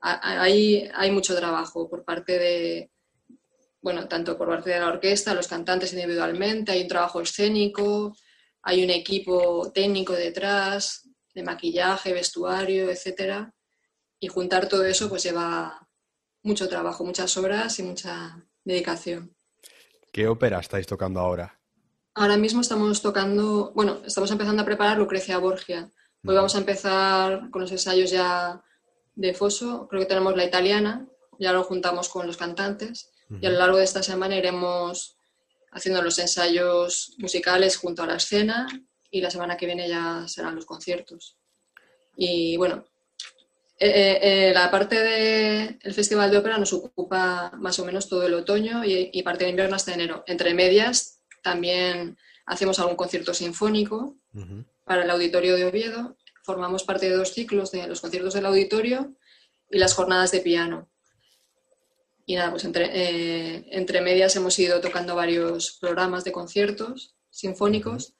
[0.00, 2.90] hay, hay mucho trabajo por parte de,
[3.80, 8.16] bueno, tanto por parte de la orquesta, los cantantes individualmente, hay un trabajo escénico,
[8.62, 13.54] hay un equipo técnico detrás, de maquillaje, vestuario, etcétera.
[14.20, 15.88] Y juntar todo eso pues lleva
[16.42, 19.34] mucho trabajo, muchas horas y mucha dedicación.
[20.12, 21.58] ¿Qué ópera estáis tocando ahora?
[22.14, 25.90] Ahora mismo estamos tocando, bueno, estamos empezando a preparar Lucrecia Borgia.
[26.24, 28.62] Hoy vamos a empezar con los ensayos ya
[29.14, 31.06] de Foso, creo que tenemos la italiana,
[31.38, 35.16] ya lo juntamos con los cantantes y a lo largo de esta semana iremos
[35.72, 38.66] haciendo los ensayos musicales junto a la escena
[39.12, 41.36] y la semana que viene ya serán los conciertos.
[42.16, 42.84] Y bueno,
[43.78, 48.26] eh, eh, eh, la parte del Festival de Ópera nos ocupa más o menos todo
[48.26, 50.24] el otoño y, y parte de invierno hasta enero.
[50.26, 54.16] Entre medias también hacemos algún concierto sinfónico
[54.84, 56.16] para el Auditorio de Oviedo.
[56.42, 59.14] Formamos parte de dos ciclos de los conciertos del auditorio
[59.70, 60.88] y las jornadas de piano.
[62.24, 68.14] Y nada, pues entre, eh, entre medias hemos ido tocando varios programas de conciertos sinfónicos.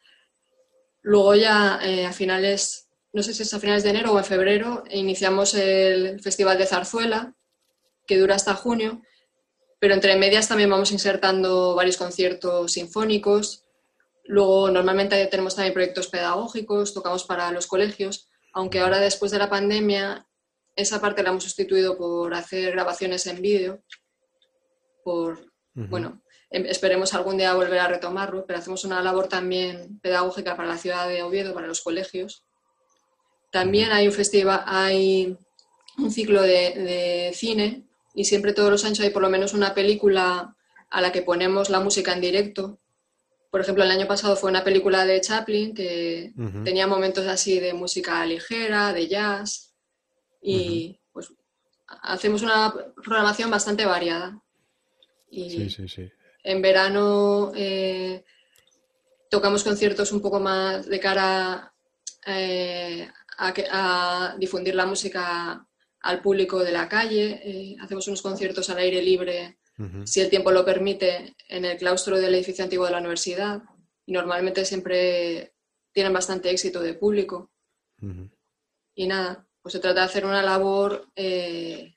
[1.02, 4.24] Luego ya eh, a finales, no sé si es a finales de enero o en
[4.24, 7.34] febrero, iniciamos el Festival de Zarzuela,
[8.06, 9.02] que dura hasta junio,
[9.80, 13.64] pero entre medias también vamos insertando varios conciertos sinfónicos.
[14.24, 19.50] Luego, normalmente tenemos también proyectos pedagógicos, tocamos para los colegios, aunque ahora después de la
[19.50, 20.26] pandemia
[20.76, 23.82] esa parte la hemos sustituido por hacer grabaciones en vídeo,
[25.04, 30.56] por, bueno, em, esperemos algún día volver a retomarlo, pero hacemos una labor también pedagógica
[30.56, 32.44] para la ciudad de Oviedo, para los colegios.
[33.50, 35.36] También hay un festival, hay
[35.98, 39.74] un ciclo de, de cine y siempre todos los años hay por lo menos una
[39.74, 40.54] película
[40.90, 42.78] a la que ponemos la música en directo.
[43.50, 46.32] Por ejemplo, el año pasado fue una película de Chaplin que
[46.64, 49.74] tenía momentos así de música ligera, de jazz
[50.40, 51.32] y pues
[52.02, 54.41] hacemos una programación bastante variada.
[55.32, 56.10] Y sí, sí, sí.
[56.44, 58.22] En verano eh,
[59.30, 61.72] tocamos conciertos un poco más de cara
[62.26, 65.66] eh, a, a difundir la música
[66.02, 69.58] al público de la calle, eh, hacemos unos conciertos al aire libre,
[70.04, 73.62] si el tiempo lo permite, en el claustro del edificio antiguo de la universidad.
[74.06, 75.54] Y normalmente siempre
[75.92, 77.50] tienen bastante éxito de público.
[78.94, 81.96] Y nada, pues se trata de hacer una labor eh,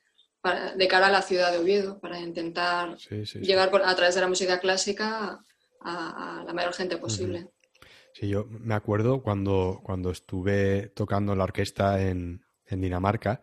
[0.76, 4.60] de cara a la ciudad de Oviedo, para intentar llegar a través de la música
[4.60, 5.40] clásica
[5.82, 7.50] a, la mayor gente posible.
[8.14, 13.42] Sí, yo me acuerdo cuando, cuando estuve tocando la orquesta en, en Dinamarca,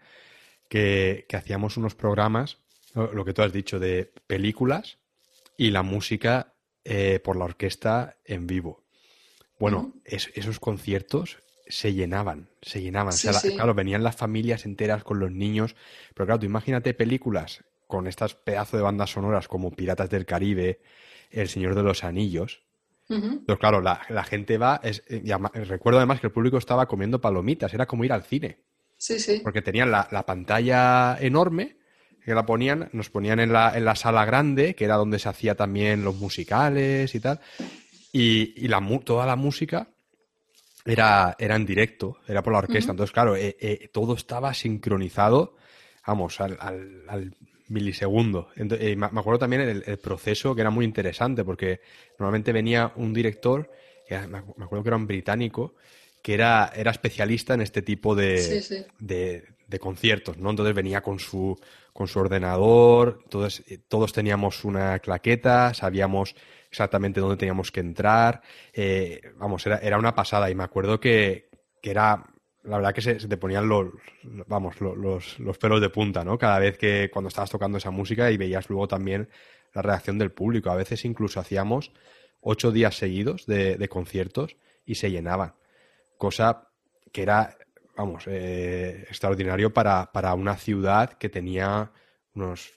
[0.69, 2.59] que, hacíamos unos programas,
[2.95, 4.99] lo que tú has dicho, de películas
[5.59, 8.85] y la música eh, por la orquesta en vivo.
[9.59, 13.14] Bueno, esos conciertos se llenaban, se llenaban.
[13.55, 15.75] Claro, venían las familias enteras con los niños,
[16.14, 20.81] pero claro, tú imagínate películas con estas pedazos de bandas sonoras como Piratas del Caribe,
[21.31, 22.62] El Señor de los Anillos.
[23.46, 24.81] Pues claro, la, gente va.
[24.83, 25.22] Es, eh,
[25.66, 28.61] recuerdo además que el público estaba comiendo palomitas, era como ir al cine.
[28.96, 29.40] Sí, sí.
[29.42, 31.77] Porque tenían la, pantalla enorme,
[32.25, 35.29] que la ponían, nos ponían en la, en la, sala grande, que era donde se
[35.29, 37.40] hacía también los musicales y tal.
[38.12, 39.88] Y, la, toda la música
[40.85, 42.92] era, era en directo, era por la orquesta.
[42.92, 45.57] Entonces, claro, eh, eh, todo estaba sincronizado,
[46.07, 46.59] vamos, al,
[47.09, 47.35] al,
[47.68, 48.49] milisegundo.
[48.57, 51.81] Eh, me acuerdo también el, proceso que era muy interesante, porque
[52.18, 53.71] normalmente venía un director,
[54.11, 55.75] me acuerdo que era un británico,
[56.21, 60.51] que era, era especialista en este tipo de, de, conciertos, ¿no?
[60.51, 61.59] Entonces venía con su,
[61.95, 66.35] con su ordenador, todos, todos teníamos una claqueta, sabíamos
[66.73, 68.41] exactamente dónde teníamos que entrar.
[68.73, 71.51] Eh, vamos, era, era, una pasada y me acuerdo que,
[71.83, 72.25] era,
[72.65, 73.93] la verdad que se, te ponían los,
[74.47, 76.39] vamos, los, los, pelos de punta, ¿no?
[76.39, 79.29] Cada vez que cuando estabas tocando esa música y veías luego también
[79.75, 80.71] la reacción del público.
[80.71, 81.93] A veces incluso hacíamos
[82.41, 84.57] ocho días seguidos de, conciertos
[84.87, 85.55] y se llenaban.
[86.17, 86.69] Cosa
[87.13, 87.59] que era,
[87.97, 91.93] vamos, eh, extraordinario para, para una ciudad que tenía
[92.35, 92.73] unos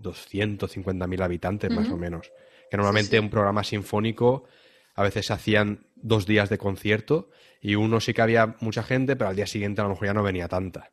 [0.00, 2.32] 250.000 habitantes más o menos
[2.74, 4.48] que normalmente un programa sinfónico
[4.96, 9.14] a veces se hacían dos días de concierto y uno sí que había mucha gente,
[9.14, 10.90] pero al día siguiente a lo mejor ya no venía tanta.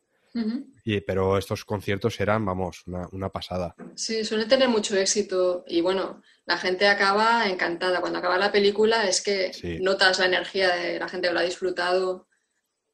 [0.85, 3.75] y, pero estos conciertos eran, vamos, una, pasada.
[3.95, 7.99] Sí, suele tener mucho éxito y bueno, la gente acaba encantada.
[7.99, 11.43] Cuando acaba la película es que notas la energía de la gente que lo ha
[11.43, 12.27] disfrutado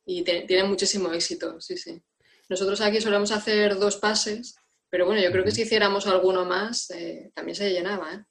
[0.05, 2.01] y tiene muchísimo éxito, sí, sí.
[2.47, 4.55] Nosotros aquí solemos hacer dos pases,
[4.89, 8.23] pero bueno, yo creo que si hiciéramos alguno más, eh, también se llenaba, ¿eh?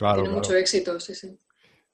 [0.00, 1.38] Claro, Tiene mucho éxito, sí, sí.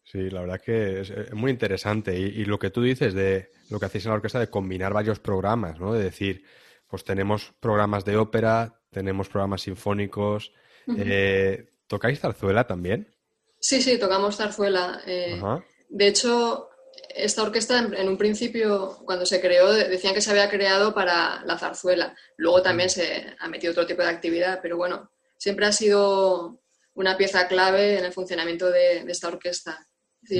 [0.05, 2.17] Sí, la verdad que es, muy interesante.
[2.17, 5.19] Y, lo que tú dices de lo que hacéis en la orquesta de combinar varios
[5.19, 5.93] programas, ¿no?
[5.93, 6.45] De decir,
[6.87, 10.53] pues tenemos programas de ópera, tenemos programas sinfónicos.
[10.97, 13.13] Eh, ¿Tocáis zarzuela también?
[13.59, 15.01] Sí, sí, tocamos zarzuela.
[15.05, 15.43] Eh,
[15.89, 16.69] de hecho,
[17.13, 21.59] esta orquesta en, un principio, cuando se creó, decían que se había creado para la
[21.59, 22.15] zarzuela.
[22.37, 26.61] Luego también se ha metido otro tipo de actividad, pero bueno, siempre ha sido
[26.97, 29.87] una pieza clave en el funcionamiento de, esta orquesta.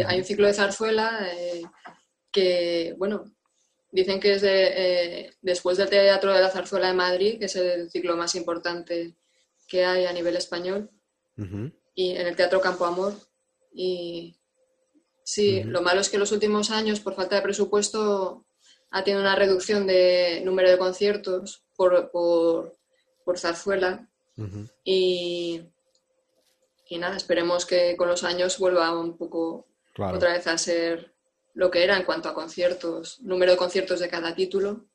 [0.07, 1.63] hay un ciclo de zarzuela eh,
[2.33, 3.25] que, bueno,
[3.93, 7.91] dicen que es eh, después del Teatro de la Zarzuela de Madrid, que es el
[7.91, 9.15] ciclo más importante
[9.69, 10.91] que hay a nivel español,
[11.95, 13.15] y en el Teatro Campo Amor.
[13.73, 14.37] Y
[15.25, 18.47] sí, lo malo es que en los últimos años, por falta de presupuesto,
[18.91, 22.77] ha tenido una reducción de número de conciertos por, por,
[23.25, 24.09] por zarzuela.
[24.85, 25.63] Y
[26.89, 29.67] y nada, esperemos que con los años vuelva un poco
[29.99, 31.13] otra vez a ser
[31.55, 34.87] lo que era en cuanto a conciertos, número de conciertos de cada título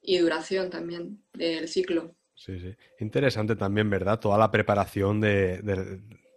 [0.00, 2.14] y duración también del ciclo.
[2.34, 2.74] Sí, sí.
[3.00, 4.18] Interesante también, ¿verdad?
[4.18, 5.60] Toda la preparación de,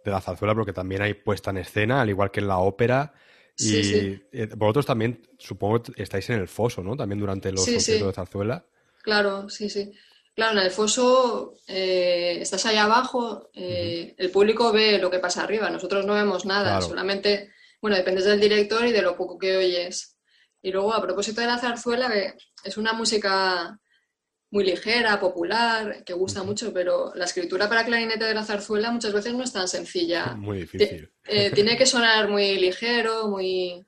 [0.04, 3.14] la zarzuela, porque también hay puesta en escena, al igual que en la ópera.
[3.56, 6.96] Y eh, vosotros también, supongo, estáis en el foso, ¿no?
[6.96, 8.66] También durante los conciertos de zarzuela.
[9.02, 9.92] Claro, sí, sí.
[10.34, 15.44] Claro, en el foso eh, estás ahí abajo, eh, el público ve lo que pasa
[15.44, 19.56] arriba, nosotros no vemos nada, solamente, bueno, dependes del director y de lo poco que
[19.56, 20.18] oyes.
[20.60, 22.12] Y luego, a propósito de la zarzuela,
[22.64, 23.78] es una música
[24.50, 29.12] muy ligera, popular, que gusta mucho, pero la escritura para clarinete de la zarzuela muchas
[29.12, 30.34] veces no es tan sencilla.
[30.36, 31.10] Muy difícil.
[31.26, 33.84] Eh, tiene que sonar muy ligero, muy,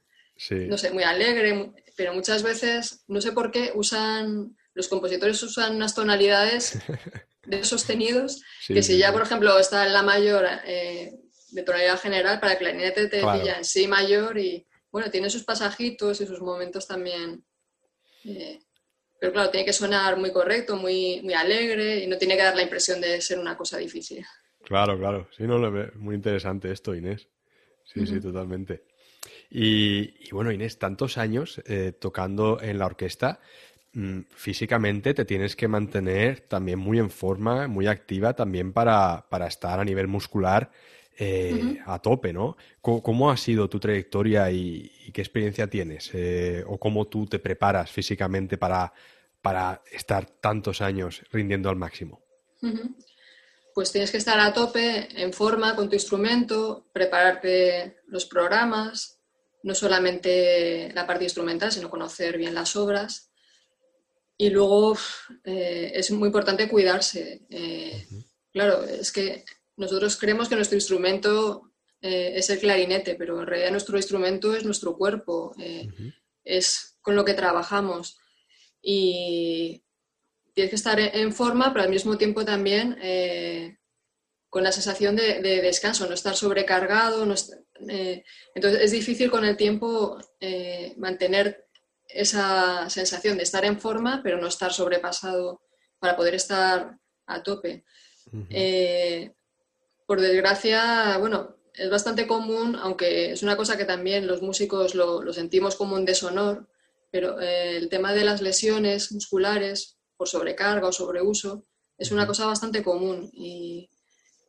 [0.50, 5.74] no sé, muy alegre, pero muchas veces, no sé por qué, usan los compositores usan
[5.74, 6.78] unas tonalidades
[7.46, 11.14] de sostenidos que si ya, por ejemplo, está en la mayor eh,
[11.50, 15.44] de tonalidad general, para el clarinete te pilla en si mayor y, bueno, tiene sus
[15.44, 17.42] pasajitos y sus momentos también.
[18.24, 18.58] Eh,
[19.18, 22.54] pero claro, tiene que sonar muy correcto, muy, muy alegre y no tiene que dar
[22.54, 24.26] la impresión de ser una cosa difícil.
[24.62, 25.28] Claro, claro.
[25.34, 25.58] Sí, no,
[25.94, 27.28] muy interesante esto, Inés.
[27.84, 28.84] Sí, sí, totalmente.
[29.48, 33.40] Y, bueno, Inés, tantos años eh, tocando en la orquesta,
[34.34, 39.84] físicamente te tienes que mantener también muy en forma, muy activa también para, estar a
[39.84, 40.70] nivel muscular
[41.18, 42.58] eh, a tope, ¿no?
[42.82, 46.10] ¿Cómo, ha sido tu trayectoria y, qué experiencia tienes?
[46.12, 48.92] Eh, ¿O cómo tú te preparas físicamente para,
[49.40, 52.20] para estar tantos años rindiendo al máximo?
[53.74, 59.20] Pues tienes que estar a tope, en forma con tu instrumento, prepararte los programas,
[59.62, 63.30] no solamente la parte instrumental, sino conocer bien las obras
[64.38, 64.96] y luego
[65.44, 67.42] eh, es muy importante cuidarse.
[67.48, 68.06] Eh,
[68.52, 69.44] claro, es que
[69.76, 71.72] nosotros creemos que nuestro instrumento
[72.02, 75.54] eh, es el clarinete, pero en realidad nuestro instrumento es nuestro cuerpo,
[76.44, 78.18] es con lo que trabajamos.
[78.82, 79.82] Y
[80.52, 82.98] tienes que estar en forma, pero al mismo tiempo también
[84.48, 87.22] con la sensación de, descanso, no estar sobrecargado.
[87.22, 90.18] entonces es difícil con el tiempo
[90.96, 91.65] mantener
[92.08, 95.60] esa sensación de estar en forma, pero no estar sobrepasado
[95.98, 97.84] para poder estar a tope.
[100.06, 105.32] por desgracia, bueno, es bastante común, aunque es una cosa que también los músicos lo,
[105.32, 106.68] sentimos como un deshonor,
[107.10, 111.66] pero eh, el tema de las lesiones musculares por sobrecarga o sobreuso
[111.98, 113.88] es una cosa bastante común y,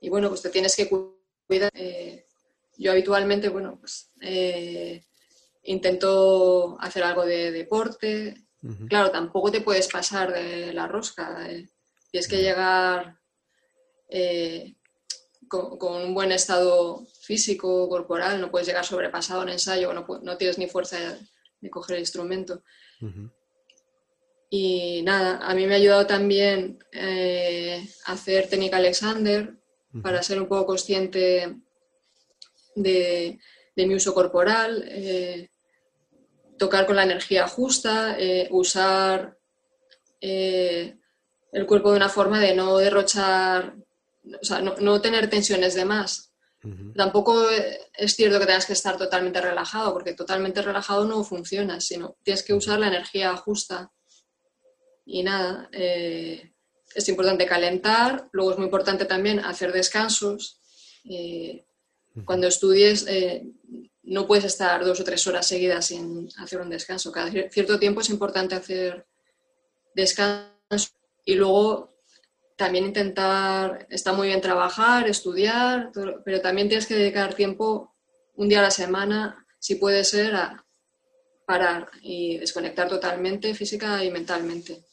[0.09, 1.71] bueno, pues te tienes que cuidar.
[1.73, 2.25] Eh,
[2.77, 5.03] yo habitualmente, bueno, pues eh,
[5.67, 8.43] intento hacer algo de deporte.
[8.89, 11.47] Claro, tampoco te puedes pasar de la rosca.
[12.11, 13.17] Tienes que llegar
[15.47, 20.57] con, un buen estado físico, corporal, no puedes llegar sobrepasado en ensayo, no, no tienes
[20.57, 20.97] ni fuerza
[21.61, 22.63] de, coger el instrumento.
[24.49, 29.53] Y nada, a mí me ha ayudado también eh, hacer técnica Alexander
[30.01, 31.57] para ser un poco consciente
[32.75, 33.39] de,
[33.75, 35.49] mi uso corporal, eh,
[36.57, 39.37] tocar con la energía justa, eh, usar
[40.19, 43.75] el cuerpo de una forma de no derrochar
[44.41, 46.33] o sea, no, tener tensiones de más.
[46.95, 52.17] Tampoco es cierto que tengas que estar totalmente relajado, porque totalmente relajado no funciona, sino
[52.23, 53.91] tienes que usar la energía justa.
[55.05, 56.51] Y nada, eh,
[56.93, 60.59] es importante calentar, luego es muy importante también hacer descansos.
[61.09, 61.65] Eh,
[62.25, 63.45] cuando estudies, eh,
[64.07, 67.11] no puedes estar dos o tres horas seguidas sin hacer un descanso.
[67.11, 69.05] Cada cierto tiempo es importante hacer
[69.93, 70.89] descanso
[71.25, 71.97] y luego
[72.55, 75.91] también intentar, está muy bien trabajar, estudiar,
[76.23, 77.93] pero también tienes que dedicar tiempo,
[78.35, 80.65] un día a la semana, si puede ser, a
[81.45, 84.83] parar y desconectar totalmente física y mentalmente.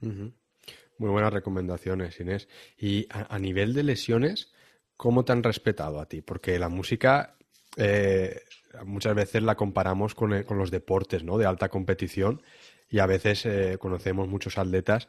[0.00, 2.48] Muy buenas recomendaciones, Inés.
[2.78, 4.52] Y a, nivel de lesiones,
[4.96, 6.22] ¿cómo te han respetado a ti?
[6.22, 7.36] Porque la música
[7.76, 8.42] eh,
[8.84, 11.38] muchas veces la comparamos con, con, los deportes ¿no?
[11.38, 12.42] de alta competición
[12.90, 15.08] y a veces eh, conocemos muchos atletas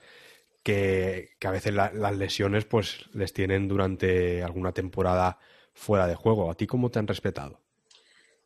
[0.63, 5.37] que, a veces las lesiones pues les tienen durante alguna temporada
[5.73, 6.49] fuera de juego.
[6.49, 7.59] ¿A ti cómo te han respetado?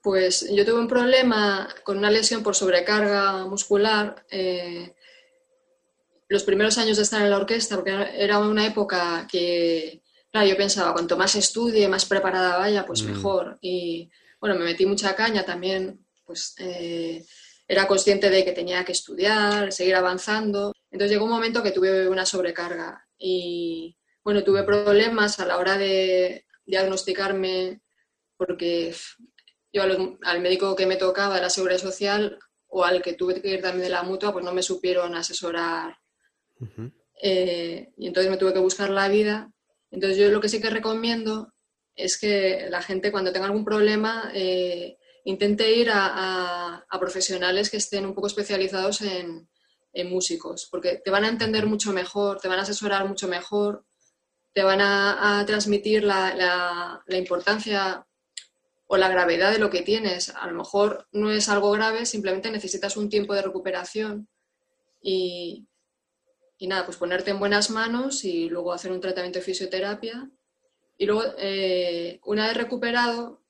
[0.01, 4.93] Pues yo tuve un problema con una lesión por sobrecarga muscular eh,
[6.28, 10.01] los primeros años de estar en la orquesta, porque era una época que,
[10.32, 13.08] claro, yo pensaba, cuanto más estudie, más preparada vaya, pues mm.
[13.08, 13.58] mejor.
[13.62, 14.10] Y
[14.40, 17.26] bueno, me metí mucha caña también, pues eh,
[17.68, 20.74] era consciente de que tenía que estudiar, seguir avanzando.
[20.92, 25.78] Entonces llegó un momento que tuve una sobrecarga y bueno, tuve problemas a la hora
[25.78, 27.82] de diagnosticarme
[28.38, 28.96] porque
[29.74, 33.50] yo al, médico que me tocaba de la seguridad social o al que tuve que
[33.50, 35.98] ir también de la mutua, pues no me supieron asesorar.
[37.22, 39.52] Eh, y entonces me tuve que buscar la vida.
[39.92, 41.54] Entonces yo lo que sí que recomiendo
[41.96, 48.06] es que la gente cuando tenga algún problema eh, intente ir a, profesionales que estén
[48.06, 49.48] un poco especializados en,
[50.06, 53.84] músicos, porque te van a entender mucho mejor, te van a asesorar mucho mejor,
[54.54, 58.06] te van a, transmitir la, importancia
[58.88, 60.30] o la gravedad de lo que tienes.
[60.30, 64.30] A lo mejor no es algo grave, simplemente necesitas un tiempo de recuperación
[65.02, 65.68] y,
[66.68, 70.30] nada, pues ponerte en buenas manos y luego hacer un tratamiento de fisioterapia.
[70.97, 73.41] Y luego, eh, una vez recuperado,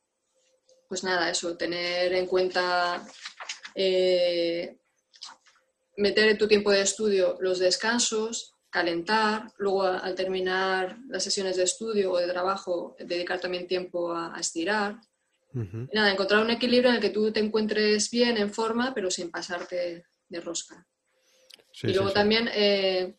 [0.87, 3.03] pues nada, eso, tener en cuenta,
[3.73, 4.77] eh,
[5.97, 11.63] meter en tu tiempo de estudio los descansos, calentar, luego al terminar las sesiones de
[11.63, 14.99] estudio o de trabajo, dedicar también tiempo a, estirar.
[15.51, 19.31] nada, encontrar un equilibrio en el que tú te encuentres bien, en forma, pero sin
[19.31, 20.87] pasarte de rosca.
[21.83, 23.15] Y luego también, eh,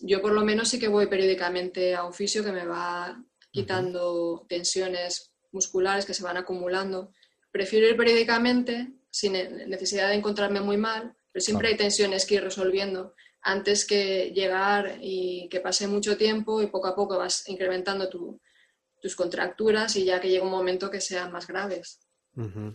[0.00, 4.44] yo por lo menos sí que voy periódicamente a un fisio que me va quitando
[4.48, 7.12] tensiones musculares que se van acumulando.
[7.50, 12.42] Prefiero ir periódicamente sin necesidad de encontrarme muy mal, pero siempre hay tensiones que ir
[12.42, 13.14] resolviendo.
[13.40, 19.14] Antes que llegar y que pase mucho tiempo y poco a poco vas incrementando tus
[19.14, 22.00] contracturas y ya que llega un momento que sean más graves.
[22.34, 22.74] lo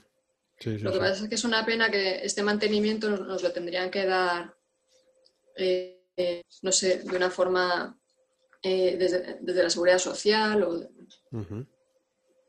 [0.94, 4.56] que pasa es que es una pena que este mantenimiento nos, lo tendrían que dar,
[5.60, 7.98] eh, no sé, de una forma
[8.62, 10.90] eh, desde, la seguridad social o...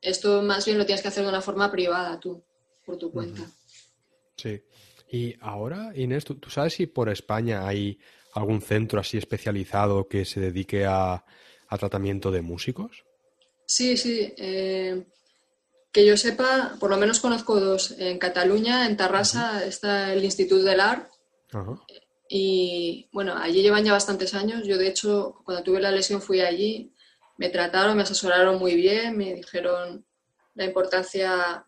[0.03, 2.43] Esto más bien lo tienes que hacer de una forma privada tú,
[2.87, 3.43] por tu cuenta.
[4.37, 4.63] Sí.
[5.13, 7.99] Y ahora, Inés, ¿tú, sabes si por España hay
[8.33, 11.25] algún centro así especializado que se dedique a,
[11.69, 13.05] a tratamiento de músicos?
[13.67, 14.33] Sí, sí.
[14.39, 15.05] Eh,
[15.93, 17.95] que yo sepa, por lo menos conozco dos.
[17.99, 21.11] En Cataluña, en Tarrasa, está el Instituto del Art.
[22.33, 24.65] Y bueno, allí llevan ya bastantes años.
[24.65, 26.95] Yo, de hecho, cuando tuve la lesión fui allí.
[27.37, 30.07] Me trataron, me asesoraron muy bien, me dijeron
[30.55, 31.67] la importancia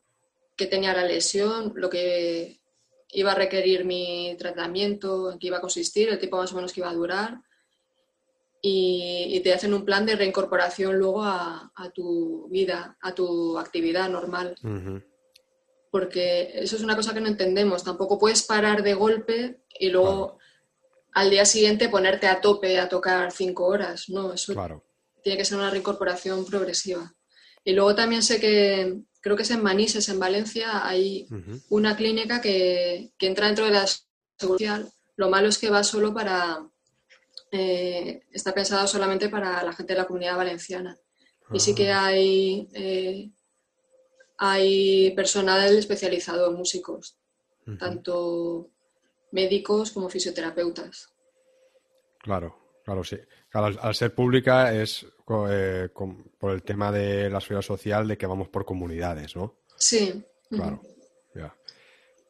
[0.55, 2.61] que tenía la lesión, lo que
[3.09, 6.73] iba a requerir mi tratamiento, en qué iba a consistir, el tiempo más o menos
[6.73, 7.41] que iba a durar.
[8.61, 14.55] Y, te hacen un plan de reincorporación luego a, tu vida, a tu actividad normal.
[15.91, 17.83] Porque eso es una cosa que no entendemos.
[17.83, 20.39] Tampoco puedes parar de golpe y luego
[21.13, 24.09] al día siguiente ponerte a tope a tocar cinco horas.
[24.09, 24.55] No, eso
[25.23, 27.15] tiene que ser una reincorporación progresiva.
[27.65, 31.29] Y luego también sé que, creo que es en Manises, en Valencia, hay
[31.69, 33.87] una clínica que, entra dentro de la
[34.37, 34.89] seguridad.
[35.17, 36.67] Lo malo es que va solo para,
[37.53, 40.99] eh, está pensado solamente para la gente de la comunidad valenciana.
[41.53, 42.07] Y sí que ah.
[42.07, 43.31] hay, eh,
[44.39, 47.17] hay personal especializado en músicos,
[47.79, 48.71] tanto
[49.33, 51.09] médicos como fisioterapeutas.
[52.21, 53.19] Claro, claro, sí.
[53.53, 55.05] al, ser pública es
[55.49, 55.89] eh,
[56.39, 59.63] por el tema de la seguridad social de que vamos por comunidades, ¿no?
[59.77, 60.23] Sí.
[60.49, 60.81] Claro,
[61.35, 61.55] ya.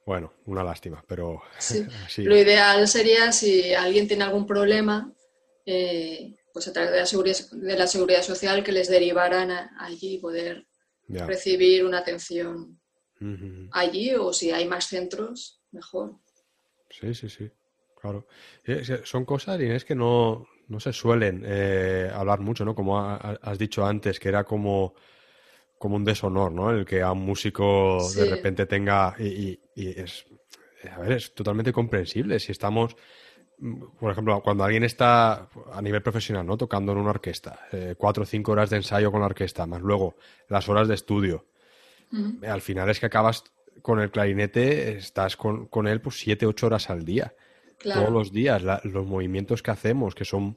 [0.06, 1.86] Bueno, una lástima, pero sí.
[2.18, 5.12] Lo ideal sería si alguien tiene algún problema,
[5.66, 10.14] eh, pues a través de la, seguridad, de la seguridad social que les derivaran allí
[10.14, 10.66] y poder
[11.08, 12.78] recibir una atención
[13.70, 16.16] allí o si hay más centros, mejor.
[16.92, 17.50] Sí, sí, sí,
[18.00, 18.26] claro.
[19.04, 22.74] Son cosas, Inés, que no, no se suelen eh, hablar mucho, ¿no?
[22.74, 24.94] Como has dicho antes, que era como,
[25.78, 26.70] como un deshonor, ¿no?
[26.70, 29.14] El que a un músico de repente tenga...
[29.18, 30.26] Y, es,
[30.90, 32.38] a ver, es totalmente comprensible.
[32.38, 32.94] Si estamos,
[33.98, 36.56] por ejemplo, cuando alguien está a nivel profesional, ¿no?
[36.58, 39.80] Tocando en una orquesta, eh, cuatro o cinco horas de ensayo con la orquesta, más
[39.80, 40.16] luego
[40.48, 41.46] las horas de estudio.
[42.46, 43.44] Al final es que acabas
[43.80, 47.34] con el clarinete, estás con, con él pues siete, ocho horas al día
[47.82, 50.56] todos los días, los movimientos que hacemos, que son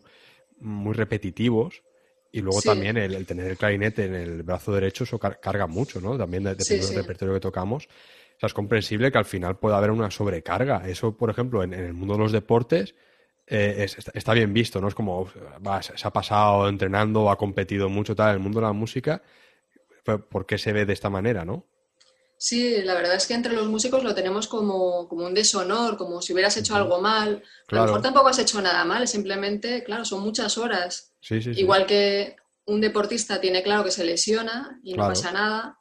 [0.60, 1.84] muy repetitivos,
[2.32, 6.18] y luego también el, tener el clarinete en el brazo derecho, eso carga mucho, ¿no?
[6.18, 7.86] También dependiendo del repertorio que tocamos.
[7.86, 10.88] O sea, es comprensible que al final pueda haber una sobrecarga.
[10.88, 12.94] Eso, por ejemplo, en, el mundo de los deportes
[13.48, 14.90] eh, está bien visto, ¿no?
[14.90, 15.30] Es como,
[15.82, 18.32] se ha pasado entrenando, ha competido mucho, tal.
[18.32, 19.22] En el mundo de la música,
[20.04, 21.66] ¿por qué se ve de esta manera, no?
[22.46, 26.32] Sí, la verdad es que entre los músicos lo tenemos como, un deshonor, como si
[26.32, 27.42] hubieras hecho algo mal.
[27.70, 31.12] A lo mejor tampoco has hecho nada mal, simplemente, claro, son muchas horas.
[31.28, 32.36] Igual que
[32.66, 35.80] un deportista tiene claro que se lesiona y no pasa nada.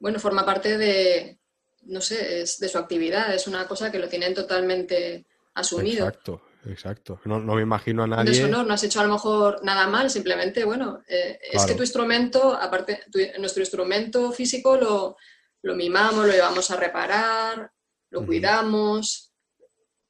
[0.00, 1.40] Bueno, forma parte de,
[1.82, 6.06] no sé, es de su actividad, es una cosa que lo tienen totalmente asumido.
[6.06, 6.40] Exacto,
[6.70, 7.20] exacto.
[7.26, 8.30] No, me imagino a nadie.
[8.30, 11.74] Un deshonor, no has hecho a lo mejor nada mal, simplemente, bueno, eh, es que
[11.74, 13.02] tu instrumento, aparte,
[13.38, 15.18] nuestro instrumento físico lo
[15.62, 17.72] lo mimamos, lo llevamos a reparar,
[18.10, 19.32] lo cuidamos,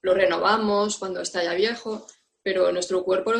[0.02, 2.06] lo renovamos cuando está ya viejo,
[2.42, 3.34] pero nuestro cuerpo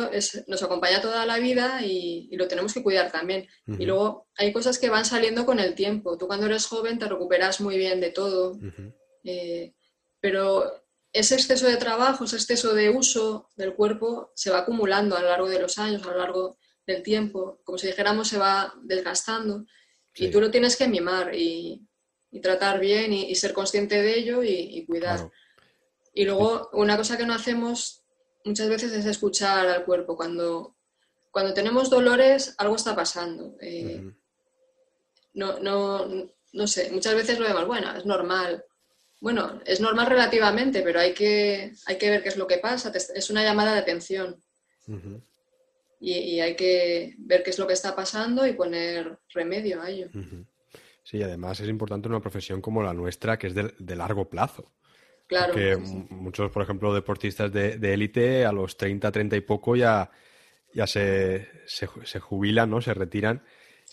[0.47, 3.47] nos acompaña toda la vida y, lo tenemos que cuidar también.
[3.65, 6.17] Y luego hay cosas que van saliendo con el tiempo.
[6.17, 8.59] Tú cuando eres joven te recuperas muy bien de todo,
[9.23, 9.73] eh,
[10.19, 15.21] pero ese exceso de trabajo, ese exceso de uso del cuerpo se va acumulando a
[15.21, 17.61] lo largo de los años, a lo largo del tiempo.
[17.63, 19.65] Como si dijéramos, se va desgastando.
[20.15, 21.33] Y tú lo tienes que mimar.
[21.33, 21.88] Y,
[22.31, 25.29] y tratar bien y, ser consciente de ello y, cuidar.
[26.13, 28.03] Y luego, una cosa que no hacemos
[28.45, 30.15] muchas veces es escuchar al cuerpo.
[30.15, 30.75] Cuando,
[31.31, 33.55] cuando tenemos dolores, algo está pasando.
[33.61, 34.11] Eh,
[35.33, 38.63] no, no, no sé, muchas veces lo vemos, bueno, es normal.
[39.21, 42.91] Bueno, es normal relativamente, pero hay que, hay que ver qué es lo que pasa.
[42.93, 44.41] Es una llamada de atención.
[45.99, 49.89] y, y, hay que ver qué es lo que está pasando y poner remedio a
[49.89, 50.09] ello.
[51.09, 54.71] Sí, además es importante una profesión como la nuestra, que es de, largo plazo.
[55.25, 55.53] Claro.
[55.53, 55.75] Porque
[56.11, 60.11] muchos, por ejemplo, deportistas de élite a los 30, 30 y poco ya,
[60.71, 62.79] ya se, se, jubilan, ¿no?
[62.79, 63.41] Se retiran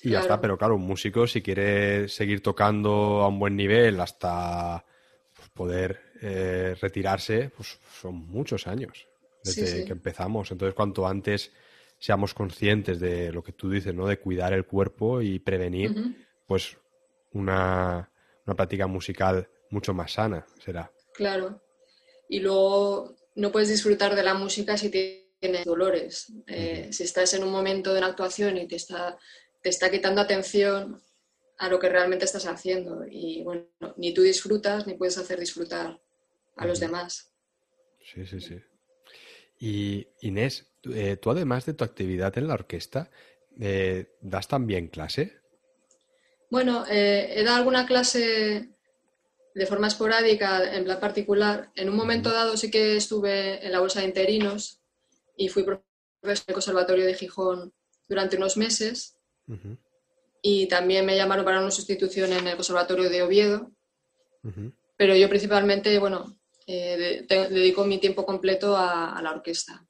[0.03, 0.39] y ya está.
[0.43, 4.85] Pero claro, un músico, si quiere seguir tocando a un buen nivel hasta
[5.35, 9.07] pues, poder eh, retirarse, pues son muchos años
[9.43, 10.51] desde que empezamos.
[10.51, 11.51] Entonces, cuanto antes
[11.99, 14.07] seamos conscientes de lo que tú dices, ¿no?
[14.07, 15.95] De cuidar el cuerpo y prevenir,
[16.47, 16.77] pues
[17.33, 18.11] una,
[18.45, 20.91] práctica musical mucho más sana, será.
[21.15, 21.63] Claro.
[22.29, 26.33] Y luego no puedes disfrutar de la música si tienes dolores.
[26.47, 29.19] Eh, si estás en un momento de una actuación y te está,
[29.63, 31.01] te está quitando atención
[31.59, 33.05] a lo que realmente estás haciendo.
[33.09, 33.67] Y bueno,
[33.97, 36.01] ni tú disfrutas ni puedes hacer disfrutar
[36.57, 37.33] a los demás.
[38.03, 38.61] Sí, sí, sí.
[39.59, 43.11] Y Inés, eh, tú además de tu actividad en la orquesta,
[43.59, 45.41] eh, ¿das también clase?
[46.51, 48.71] Bueno, eh, he dado alguna clase
[49.55, 51.71] de forma esporádica, en plan particular.
[51.75, 54.83] En un momento dado sí que estuve en la bolsa de interinos
[55.37, 55.85] y fui profesor
[56.23, 57.73] en el Conservatorio de Gijón
[58.09, 59.17] durante unos meses.
[60.43, 63.73] Y también me llamaron para una sustitución en el Conservatorio de Oviedo.
[64.97, 69.85] Pero yo principalmente, bueno, eh, dedico mi tiempo completo a, la orquesta.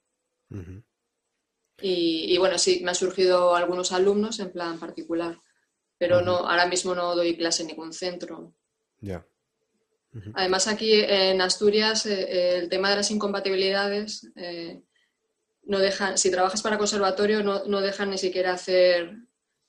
[1.81, 5.37] y, y, bueno, sí, me han surgido algunos alumnos en plan particular
[5.97, 8.53] pero no, ahora mismo no doy clase en ningún centro.
[8.99, 9.25] Ya.
[10.33, 14.81] Además, aquí en Asturias, eh, el tema de las incompatibilidades eh,
[15.63, 19.15] no dejan, si trabajas para conservatorio, no, no, dejan ni siquiera hacer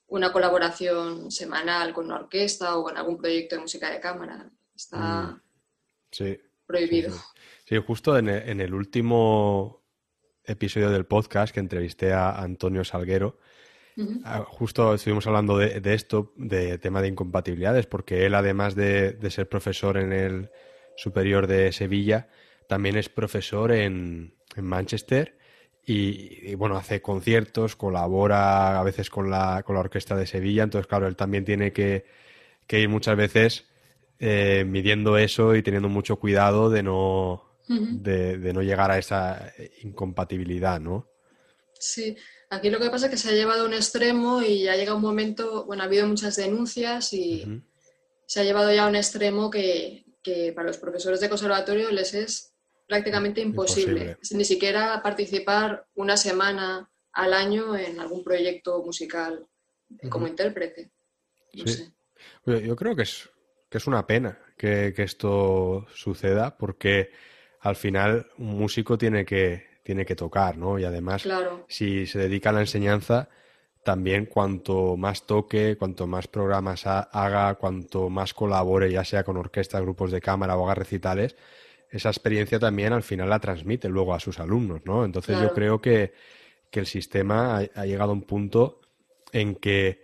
[0.07, 4.49] una colaboración semanal con una orquesta o con algún proyecto de música de cámara.
[4.75, 5.41] Está
[6.17, 6.35] mm.
[6.65, 7.15] prohibido.
[7.65, 9.83] Sí, justo en en el, último
[10.43, 13.37] episodio del podcast que entrevisté a Antonio Salguero,
[14.23, 19.49] Ah, justo estuvimos hablando de, esto, de tema de incompatibilidades, porque él, además de, ser
[19.49, 20.49] profesor en el
[20.95, 22.29] superior de Sevilla,
[22.67, 25.37] también es profesor en, Manchester
[25.85, 30.87] y, bueno, hace conciertos, colabora a veces con la, con la orquesta de Sevilla, entonces
[30.87, 32.05] claro, él también tiene que,
[32.69, 33.67] ir muchas veces
[34.19, 39.53] eh, midiendo eso y teniendo mucho cuidado de no, de, de, no llegar a esa
[39.83, 41.07] incompatibilidad, ¿no?
[41.79, 42.17] Sí,
[42.51, 44.95] Aquí lo que pasa es que se ha llevado a un extremo y ya llega
[44.95, 47.61] un momento, bueno, ha habido muchas denuncias y
[48.25, 50.05] se ha llevado ya a un extremo que,
[50.55, 52.53] para los profesores de conservatorio les es
[52.87, 54.17] prácticamente imposible.
[54.31, 59.47] Ni siquiera participar una semana al año en algún proyecto musical
[60.09, 60.91] como intérprete.
[61.53, 63.29] Yo creo que es,
[63.69, 67.11] que es una pena que esto suceda porque
[67.59, 70.77] al final un músico tiene que, tiene que tocar, ¿no?
[70.77, 71.27] Y además,
[71.67, 73.27] si se dedica a la enseñanza,
[73.83, 79.81] también cuanto más toque, cuanto más programas haga, cuanto más colabore, ya sea con orquestas,
[79.81, 81.35] grupos de cámara o haga recitales,
[81.89, 85.03] esa experiencia también al final la transmite luego a sus alumnos, ¿no?
[85.03, 86.13] Entonces yo creo que,
[86.71, 88.81] el sistema ha, llegado a un punto
[89.31, 90.03] en que,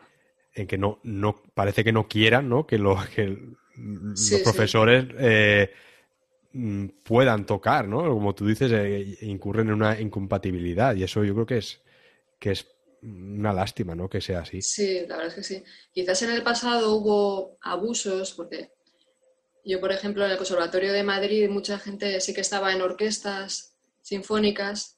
[0.55, 2.65] en que no, no parece que no quieran, ¿no?
[2.65, 3.37] Que, lo, que
[3.75, 5.71] los profesores eh,
[7.03, 8.03] puedan tocar, ¿no?
[8.09, 11.81] Como tú dices, eh, incurren en una incompatibilidad y eso yo creo que es,
[12.39, 12.67] que es
[13.01, 14.09] una lástima, ¿no?
[14.09, 14.61] Que sea así.
[14.61, 15.63] Sí, la verdad es que sí.
[15.91, 18.71] Quizás en el pasado hubo abusos, porque
[19.63, 23.75] yo, por ejemplo, en el Conservatorio de Madrid mucha gente sí que estaba en orquestas
[24.01, 24.95] sinfónicas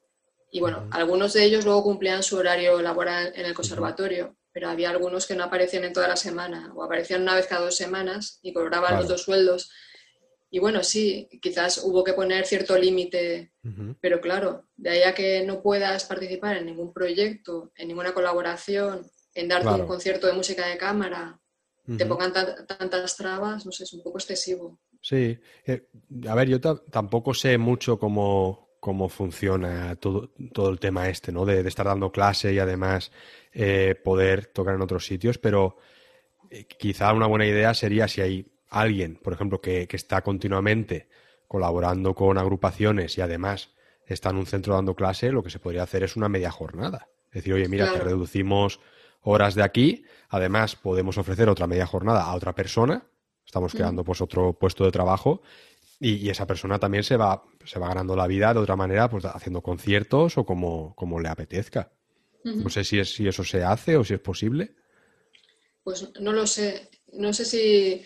[0.52, 4.90] y bueno, algunos de ellos luego cumplían su horario laboral en el conservatorio, pero había
[4.90, 8.40] algunos que no aparecían en toda la semana o aparecían una vez cada dos semanas
[8.42, 9.70] y cobraban los dos sueldos.
[10.50, 13.52] Y bueno, sí, quizás hubo que poner cierto límite,
[14.00, 19.06] pero claro, de ahí a que no puedas participar en ningún proyecto, en ninguna colaboración,
[19.34, 21.40] en darte un concierto de música de cámara,
[21.98, 24.80] te pongan tantas trabas, no sé, es un poco excesivo.
[25.02, 25.88] Sí, eh,
[26.28, 31.46] a ver, yo tampoco sé mucho cómo, cómo funciona todo, todo el tema este, ¿no?
[31.46, 33.12] De, estar dando clase y además
[33.54, 35.78] eh, poder tocar en otros sitios, pero
[36.50, 41.08] eh, quizá una buena idea sería si hay alguien, por ejemplo, que, está continuamente
[41.48, 43.70] colaborando con agrupaciones y además
[44.06, 47.10] está en un centro dando clase, lo que se podría hacer es una media jornada.
[47.30, 48.80] Es decir, oye, mira, que reducimos
[49.22, 53.04] horas de aquí, además podemos ofrecer otra media jornada a otra persona,
[53.46, 53.78] estamos mm.
[53.78, 55.42] creando pues otro puesto de trabajo
[56.00, 59.26] y, esa persona también se va, se va ganando la vida de otra manera, pues
[59.26, 61.92] haciendo conciertos o como, como le apetezca.
[62.44, 64.74] No sé si, es, si eso se hace o si es posible.
[65.84, 66.90] Pues no lo sé.
[67.12, 68.04] No sé si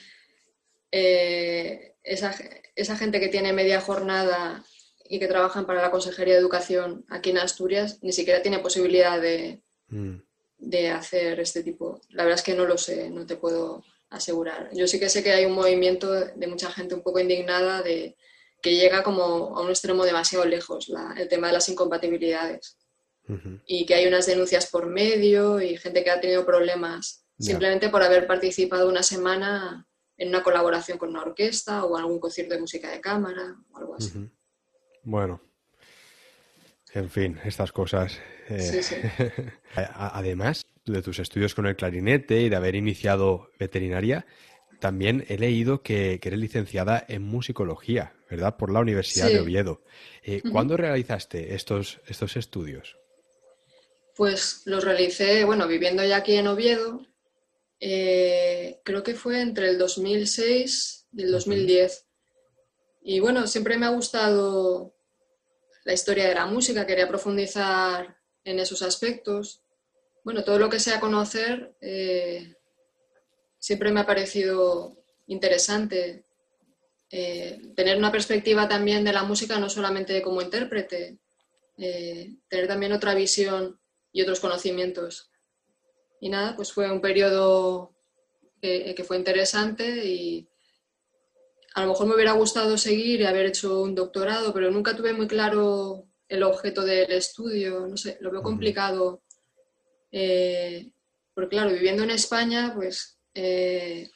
[0.92, 2.36] eh, esa,
[2.76, 4.64] esa, gente que tiene media jornada
[5.08, 9.22] y que trabajan para la Consejería de Educación aquí en Asturias ni siquiera tiene posibilidad
[9.22, 10.16] de, mm.
[10.58, 12.02] de hacer este tipo.
[12.10, 14.70] La verdad es que no lo sé, no te puedo asegurar.
[14.74, 18.18] Yo sí que sé que hay un movimiento de mucha gente un poco indignada de
[18.62, 22.78] que llega como a un extremo demasiado lejos el tema de las incompatibilidades
[23.66, 28.04] y que hay unas denuncias por medio y gente que ha tenido problemas simplemente por
[28.04, 29.88] haber participado una semana
[30.18, 33.96] en una colaboración con una orquesta o algún concierto de música de cámara o algo
[33.96, 34.30] así.
[35.04, 35.42] Bueno,
[36.94, 38.20] en fin, estas cosas.
[38.50, 38.96] Eh, sí,
[39.76, 44.26] Además de tus estudios con el clarinete y de haber iniciado veterinaria,
[44.80, 48.58] también he leído que, eres licenciada en musicología, ¿verdad?
[48.58, 49.84] Por la Universidad de Oviedo.
[50.24, 52.98] Eh, ¿Cuándo realizaste estos, estos estudios?
[54.16, 57.06] Pues los realicé, bueno, viviendo ya aquí en Oviedo,
[57.84, 62.06] eh, creo que fue entre el 2006 y el 2010.
[63.02, 64.96] Y bueno, siempre me ha gustado
[65.84, 69.64] la historia de la música, quería profundizar en esos aspectos.
[70.24, 72.54] Bueno, todo lo que sea conocer eh,
[73.58, 76.24] siempre me ha parecido interesante.
[77.10, 81.18] Eh, tener una perspectiva también de la música, no solamente como intérprete,
[81.76, 83.80] tener también otra visión
[84.14, 85.31] y otros conocimientos.
[86.22, 87.94] Y nada, pues fue un periodo
[88.62, 90.48] que fue interesante y,
[91.74, 95.14] a lo mejor me hubiera gustado seguir y haber hecho un doctorado, pero nunca tuve
[95.14, 99.24] muy claro el objeto del estudio, no sé, lo veo complicado.
[100.12, 100.92] Eh,
[101.34, 104.10] porque claro, viviendo en España, pues eh,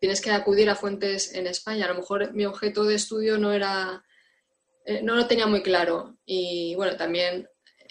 [0.00, 1.86] tienes que acudir a fuentes en España.
[1.86, 4.04] A lo mejor mi objeto de estudio no era,
[4.84, 6.16] eh, no lo tenía muy claro.
[6.24, 7.48] Y bueno, también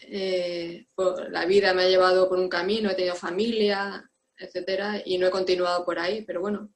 [0.08, 5.32] la vida me ha llevado por un camino, he tenido familia, etcétera, y no he
[5.32, 6.72] continuado por ahí, pero bueno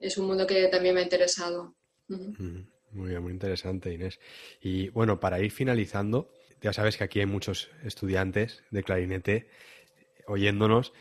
[0.00, 1.74] es un mundo que también me ha interesado.
[2.08, 4.18] Muy bien, muy interesante, Inés.
[4.60, 6.32] Y bueno, para ir finalizando,
[6.62, 9.48] ya sabes que aquí hay muchos estudiantes de clarinete
[10.26, 10.92] oyéndonos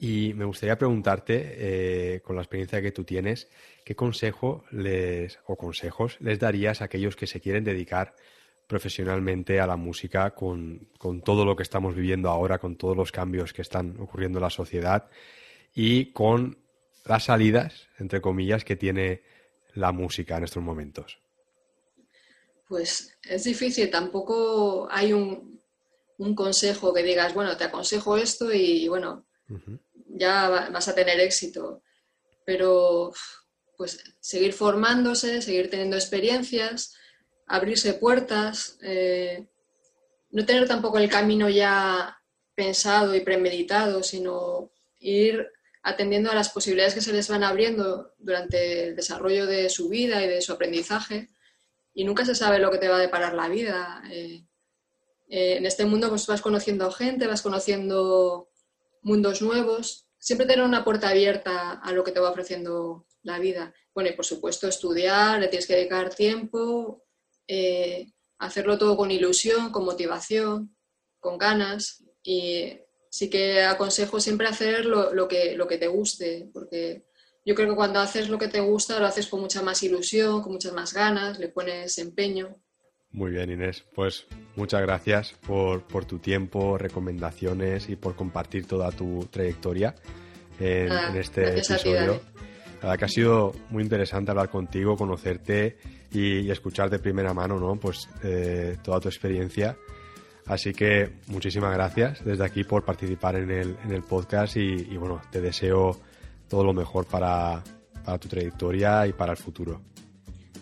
[0.00, 3.48] y me gustaría preguntarte, eh, con la experiencia que tú tienes,
[3.84, 8.14] ¿qué consejo les o consejos les darías a aquellos que se quieren dedicar
[8.68, 13.10] profesionalmente a la música con, con todo lo que estamos viviendo ahora, con todos los
[13.10, 15.10] cambios que están ocurriendo en la sociedad
[15.74, 16.58] y con
[17.06, 19.22] las salidas, entre comillas, que tiene
[19.74, 21.18] la música en estos momentos?
[22.68, 25.58] Pues es difícil, tampoco hay un,
[26.34, 29.24] consejo que digas, bueno, te aconsejo esto y, bueno,
[30.08, 31.82] ya vas a tener éxito.
[32.44, 33.12] Pero
[33.76, 36.94] pues seguir formándose, seguir teniendo experiencias,
[37.48, 39.46] abrirse puertas, eh,
[40.30, 42.22] no tener tampoco el camino ya
[42.54, 44.70] pensado y premeditado, sino
[45.00, 45.48] ir
[45.82, 50.22] atendiendo a las posibilidades que se les van abriendo durante el desarrollo de su vida
[50.22, 51.30] y de su aprendizaje.
[51.94, 54.02] Y nunca se sabe lo que te va a deparar la vida.
[54.10, 54.44] Eh,
[55.28, 58.50] eh, en este mundo pues, vas conociendo gente, vas conociendo
[59.02, 60.06] mundos nuevos.
[60.18, 63.72] Siempre tener una puerta abierta a lo que te va ofreciendo la vida.
[63.94, 67.04] Bueno, y por supuesto estudiar, le tienes que dedicar tiempo,
[67.48, 70.76] eh, hacerlo todo con ilusión, con motivación,
[71.18, 72.04] con ganas.
[72.22, 72.78] Y
[73.10, 77.06] sí que aconsejo siempre hacer lo, que, lo que te guste, porque
[77.44, 80.42] yo creo que cuando haces lo que te gusta, lo haces con mucha más ilusión,
[80.42, 82.56] con muchas más ganas, le pones empeño.
[83.10, 83.84] Muy bien, Inés.
[83.94, 89.94] Pues muchas gracias por, tu tiempo, recomendaciones y por compartir toda tu trayectoria
[90.60, 92.20] en, este episodio.
[92.82, 95.78] La verdad que ha sido muy interesante hablar contigo, conocerte
[96.12, 97.76] y, escuchar de primera mano, ¿no?
[97.76, 99.76] Pues eh, toda tu experiencia
[100.48, 105.20] Así que muchísimas gracias desde aquí por participar en el, en el podcast y, bueno,
[105.30, 106.00] te deseo
[106.48, 107.62] todo lo mejor para,
[108.18, 109.82] tu trayectoria y para el futuro.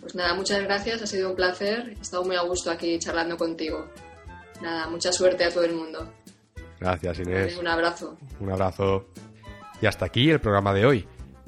[0.01, 3.37] Pues nada, muchas gracias, ha sido un placer, he estado muy a gusto aquí charlando
[3.37, 3.89] contigo.
[4.61, 6.13] Nada, mucha suerte a todo el mundo.
[6.81, 7.57] Gracias Inés.
[7.57, 8.19] Un abrazo.
[8.41, 9.07] Un abrazo.
[9.81, 11.09] Y hasta aquí el programa de hoy.